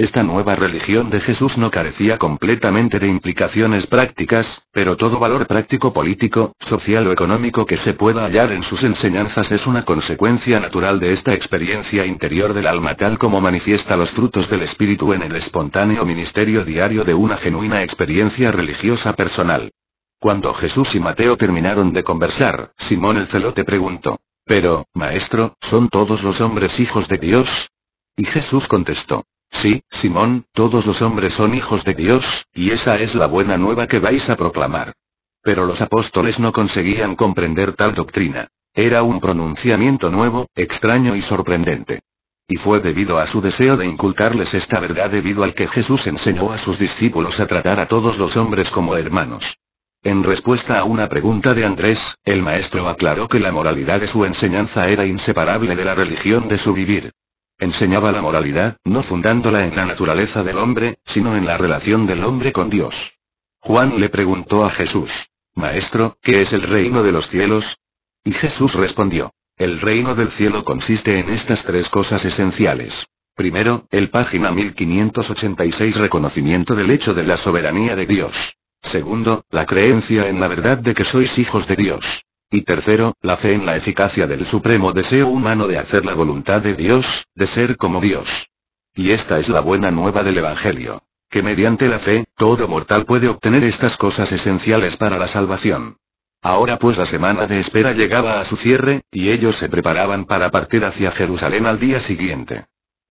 [0.00, 5.92] Esta nueva religión de Jesús no carecía completamente de implicaciones prácticas, pero todo valor práctico
[5.92, 11.00] político, social o económico que se pueda hallar en sus enseñanzas es una consecuencia natural
[11.00, 15.36] de esta experiencia interior del alma tal como manifiesta los frutos del espíritu en el
[15.36, 19.70] espontáneo ministerio diario de una genuina experiencia religiosa personal.
[20.18, 26.22] Cuando Jesús y Mateo terminaron de conversar, Simón el celote preguntó, Pero, maestro, ¿son todos
[26.22, 27.68] los hombres hijos de Dios?
[28.16, 33.14] Y Jesús contestó, Sí, Simón, todos los hombres son hijos de Dios, y esa es
[33.14, 34.94] la buena nueva que vais a proclamar.
[35.42, 38.48] Pero los apóstoles no conseguían comprender tal doctrina.
[38.74, 42.00] Era un pronunciamiento nuevo, extraño y sorprendente.
[42.46, 46.52] Y fue debido a su deseo de inculcarles esta verdad debido al que Jesús enseñó
[46.52, 49.56] a sus discípulos a tratar a todos los hombres como hermanos.
[50.02, 54.24] En respuesta a una pregunta de Andrés, el maestro aclaró que la moralidad de su
[54.24, 57.12] enseñanza era inseparable de la religión de su vivir.
[57.60, 62.24] Enseñaba la moralidad, no fundándola en la naturaleza del hombre, sino en la relación del
[62.24, 63.14] hombre con Dios.
[63.60, 65.10] Juan le preguntó a Jesús,
[65.54, 67.76] Maestro, ¿qué es el reino de los cielos?
[68.24, 73.06] Y Jesús respondió, El reino del cielo consiste en estas tres cosas esenciales.
[73.34, 78.56] Primero, el página 1586 reconocimiento del hecho de la soberanía de Dios.
[78.80, 82.24] Segundo, la creencia en la verdad de que sois hijos de Dios.
[82.50, 86.60] Y tercero, la fe en la eficacia del supremo deseo humano de hacer la voluntad
[86.60, 88.48] de Dios, de ser como Dios.
[88.94, 91.04] Y esta es la buena nueva del Evangelio.
[91.28, 95.98] Que mediante la fe, todo mortal puede obtener estas cosas esenciales para la salvación.
[96.42, 100.50] Ahora pues la semana de espera llegaba a su cierre, y ellos se preparaban para
[100.50, 102.66] partir hacia Jerusalén al día siguiente.